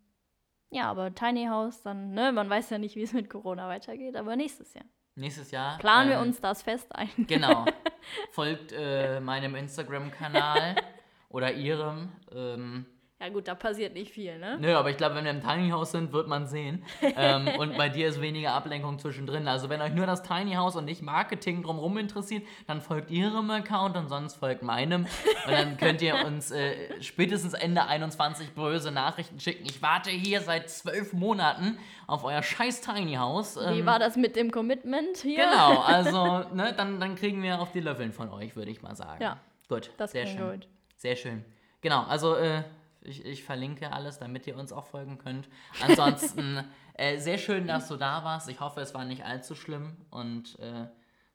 ja, 0.70 0.90
aber 0.90 1.14
Tiny 1.14 1.46
House, 1.46 1.82
dann, 1.82 2.12
ne, 2.14 2.32
man 2.32 2.50
weiß 2.50 2.70
ja 2.70 2.78
nicht, 2.78 2.96
wie 2.96 3.02
es 3.02 3.12
mit 3.12 3.30
Corona 3.30 3.68
weitergeht, 3.68 4.16
aber 4.16 4.34
nächstes 4.34 4.74
Jahr. 4.74 4.86
Nächstes 5.16 5.50
Jahr. 5.52 5.78
Planen 5.78 6.10
wir 6.10 6.16
ähm, 6.16 6.22
uns 6.22 6.40
das 6.40 6.62
fest 6.62 6.94
ein. 6.94 7.08
Genau. 7.26 7.64
Folgt 8.32 8.72
äh, 8.72 9.20
meinem 9.20 9.54
Instagram-Kanal 9.54 10.76
oder 11.28 11.52
ihrem. 11.52 12.12
Ähm, 12.32 12.86
Ja 13.20 13.28
gut, 13.28 13.46
da 13.46 13.54
passiert 13.54 13.94
nicht 13.94 14.12
viel, 14.12 14.38
ne? 14.38 14.58
nö, 14.60 14.74
aber 14.74 14.90
ich 14.90 14.96
glaube, 14.96 15.14
wenn 15.14 15.24
wir 15.24 15.30
im 15.30 15.40
Tiny 15.40 15.70
House 15.70 15.92
sind, 15.92 16.12
wird 16.12 16.26
man 16.26 16.46
sehen. 16.46 16.84
ähm, 17.00 17.48
und 17.58 17.76
bei 17.78 17.88
dir 17.88 18.08
ist 18.08 18.20
weniger 18.20 18.52
Ablenkung 18.52 18.98
zwischendrin. 18.98 19.46
Also 19.46 19.68
wenn 19.68 19.80
euch 19.80 19.94
nur 19.94 20.04
das 20.04 20.22
Tiny 20.24 20.54
House 20.54 20.74
und 20.74 20.84
nicht 20.84 21.00
Marketing 21.00 21.62
drumherum 21.62 21.96
interessiert, 21.96 22.42
dann 22.66 22.80
folgt 22.80 23.10
ihrem 23.10 23.50
Account 23.50 23.96
und 23.96 24.08
sonst 24.08 24.34
folgt 24.34 24.62
meinem. 24.62 25.04
Und 25.46 25.52
dann 25.52 25.76
könnt 25.78 26.02
ihr 26.02 26.16
uns 26.26 26.50
äh, 26.50 27.00
spätestens 27.00 27.54
Ende 27.54 27.86
21 27.86 28.50
böse 28.50 28.90
Nachrichten 28.90 29.38
schicken. 29.38 29.64
Ich 29.64 29.80
warte 29.80 30.10
hier 30.10 30.40
seit 30.40 30.68
zwölf 30.68 31.12
Monaten 31.12 31.78
auf 32.08 32.24
euer 32.24 32.42
scheiß 32.42 32.80
Tiny 32.80 33.14
House. 33.14 33.56
Wie 33.56 33.78
Ähm, 33.78 33.86
war 33.86 34.00
das 34.00 34.16
mit 34.16 34.34
dem 34.34 34.50
Commitment 34.50 35.18
hier? 35.18 35.36
Genau, 35.46 35.80
also 35.80 36.40
ne, 36.52 36.74
dann, 36.76 36.98
dann 36.98 37.14
kriegen 37.14 37.42
wir 37.42 37.60
auf 37.60 37.70
die 37.70 37.80
Löffeln 37.80 38.12
von 38.12 38.28
euch, 38.30 38.56
würde 38.56 38.72
ich 38.72 38.82
mal 38.82 38.96
sagen. 38.96 39.22
Ja, 39.22 39.38
gut. 39.68 39.92
Das 39.98 40.10
sehr 40.10 40.26
schön. 40.26 40.50
gut. 40.50 40.68
Sehr 40.96 41.14
schön. 41.16 41.44
Genau, 41.80 42.02
also 42.02 42.34
äh, 42.36 42.64
ich, 43.04 43.24
ich 43.24 43.44
verlinke 43.44 43.92
alles, 43.92 44.18
damit 44.18 44.46
ihr 44.46 44.56
uns 44.56 44.72
auch 44.72 44.86
folgen 44.86 45.18
könnt. 45.18 45.48
Ansonsten 45.80 46.64
äh, 46.94 47.18
sehr 47.18 47.38
schön, 47.38 47.66
dass 47.66 47.88
du 47.88 47.96
da 47.96 48.24
warst. 48.24 48.48
Ich 48.48 48.60
hoffe, 48.60 48.80
es 48.80 48.94
war 48.94 49.04
nicht 49.04 49.24
allzu 49.24 49.54
schlimm 49.54 49.96
und 50.10 50.58
äh, 50.58 50.86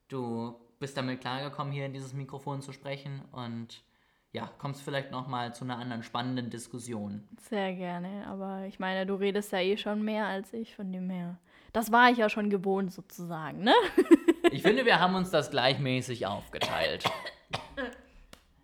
du 0.08 0.55
bist 0.79 0.97
damit 0.97 1.21
klargekommen, 1.21 1.71
hier 1.73 1.86
in 1.86 1.93
dieses 1.93 2.13
Mikrofon 2.13 2.62
zu 2.62 2.71
sprechen 2.71 3.21
und 3.32 3.84
ja, 4.32 4.49
kommst 4.60 4.82
vielleicht 4.84 5.12
nochmal 5.12 5.55
zu 5.55 5.63
einer 5.63 5.77
anderen 5.77 6.03
spannenden 6.03 6.49
Diskussion. 6.49 7.27
Sehr 7.39 7.73
gerne, 7.73 8.27
aber 8.27 8.65
ich 8.67 8.79
meine, 8.79 9.05
du 9.05 9.15
redest 9.15 9.51
ja 9.51 9.60
eh 9.60 9.77
schon 9.77 10.03
mehr 10.03 10.27
als 10.27 10.53
ich, 10.53 10.75
von 10.75 10.91
dem 10.91 11.10
her. 11.10 11.39
Das 11.73 11.91
war 11.91 12.12
ich 12.12 12.17
ja 12.17 12.29
schon 12.29 12.49
gewohnt 12.49 12.91
sozusagen, 12.91 13.63
ne? 13.63 13.73
Ich 14.51 14.63
finde, 14.63 14.84
wir 14.84 14.99
haben 14.99 15.13
uns 15.13 15.29
das 15.29 15.51
gleichmäßig 15.51 16.25
aufgeteilt. 16.25 17.03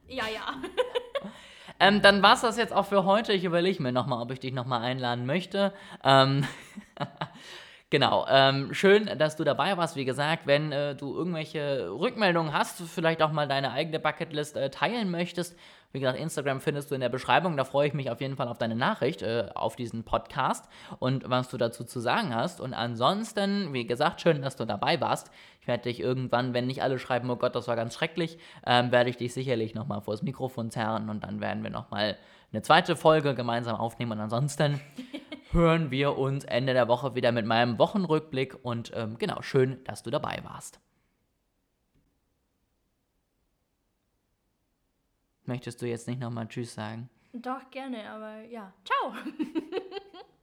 Ja, 0.08 0.24
ja. 0.28 0.56
Ähm, 1.80 2.02
dann 2.02 2.24
war 2.24 2.34
es 2.34 2.42
das 2.42 2.58
jetzt 2.58 2.74
auch 2.74 2.86
für 2.86 3.06
heute. 3.06 3.34
Ich 3.34 3.44
überlege 3.44 3.82
mir 3.84 3.92
nochmal, 3.92 4.22
ob 4.22 4.32
ich 4.32 4.40
dich 4.40 4.54
nochmal 4.54 4.82
einladen 4.82 5.26
möchte. 5.26 5.74
Ähm, 6.04 6.46
genau. 7.90 8.26
Ähm, 8.30 8.74
schön, 8.74 9.10
dass 9.18 9.36
du 9.36 9.44
dabei 9.44 9.78
warst. 9.78 9.96
Wie 9.96 10.06
gesagt, 10.06 10.48
wenn 10.48 10.72
äh, 10.72 10.96
du 10.96 11.16
irgendwelche 11.16 11.90
Rückmeldungen 11.92 12.54
hast, 12.54 12.82
vielleicht 12.82 13.22
auch 13.22 13.32
mal 13.32 13.48
deine 13.48 13.72
eigene 13.72 14.00
Bucketlist 14.00 14.58
äh, 14.58 14.70
teilen 14.70 15.12
möchtest. 15.12 15.58
Wie 15.96 16.02
gesagt, 16.02 16.20
Instagram 16.20 16.60
findest 16.60 16.92
du 16.92 16.96
in 16.96 17.00
der 17.00 17.08
Beschreibung. 17.08 17.56
Da 17.56 17.64
freue 17.64 17.88
ich 17.88 17.94
mich 17.94 18.12
auf 18.12 18.20
jeden 18.20 18.36
Fall 18.36 18.50
auf 18.50 18.58
deine 18.58 18.76
Nachricht 18.76 19.22
äh, 19.22 19.48
auf 19.56 19.78
diesen 19.78 20.04
Podcast 20.04 20.68
und 21.00 21.30
was 21.30 21.50
du 21.50 21.56
dazu 21.56 21.86
zu 21.86 22.02
sagen 22.02 22.36
hast. 22.36 22.60
Und 22.60 22.74
ansonsten, 22.74 23.72
wie 23.72 23.88
gesagt, 23.88 24.20
schön, 24.20 24.42
dass 24.42 24.58
du 24.58 24.66
dabei 24.66 25.00
warst. 25.00 25.32
Ich 25.62 25.68
werde 25.70 25.84
dich 25.84 26.02
irgendwann, 26.02 26.54
wenn 26.54 26.68
nicht 26.68 26.84
alle 26.84 27.00
schreiben, 27.00 27.30
oh 27.30 27.38
Gott, 27.38 27.56
das 27.56 27.70
war 27.70 27.78
ganz 27.78 27.94
schrecklich, 27.96 28.38
ähm, 28.66 28.92
werde 28.92 29.10
ich 29.10 29.16
dich 29.16 29.34
sicherlich 29.34 29.74
nochmal 29.74 30.02
vors 30.02 30.22
Mikrofon 30.22 30.70
zerren 30.70 31.10
und 31.10 31.24
dann 31.24 31.40
werden 31.40 31.64
wir 31.64 31.70
nochmal 31.70 32.18
eine 32.52 32.62
zweite 32.62 32.98
Folge 32.98 33.34
gemeinsam 33.34 33.78
aufnehmen. 33.78 34.12
Und 34.12 34.20
ansonsten 34.20 34.82
hören 35.56 35.90
wir 35.90 36.18
uns 36.18 36.44
Ende 36.44 36.74
der 36.74 36.88
Woche 36.88 37.16
wieder 37.16 37.32
mit 37.32 37.48
meinem 37.48 37.80
Wochenrückblick. 37.80 38.64
Und 38.64 38.92
ähm, 38.94 39.18
genau, 39.18 39.42
schön, 39.42 39.84
dass 39.86 40.04
du 40.04 40.12
dabei 40.12 40.42
warst. 40.44 40.80
Möchtest 45.46 45.82
du 45.82 45.88
jetzt 45.88 46.08
nicht 46.08 46.20
nochmal 46.20 46.48
Tschüss 46.48 46.76
sagen? 46.76 47.10
Doch, 47.34 47.70
gerne, 47.72 48.10
aber 48.10 48.42
ja. 48.44 48.74
Ciao. 48.84 49.14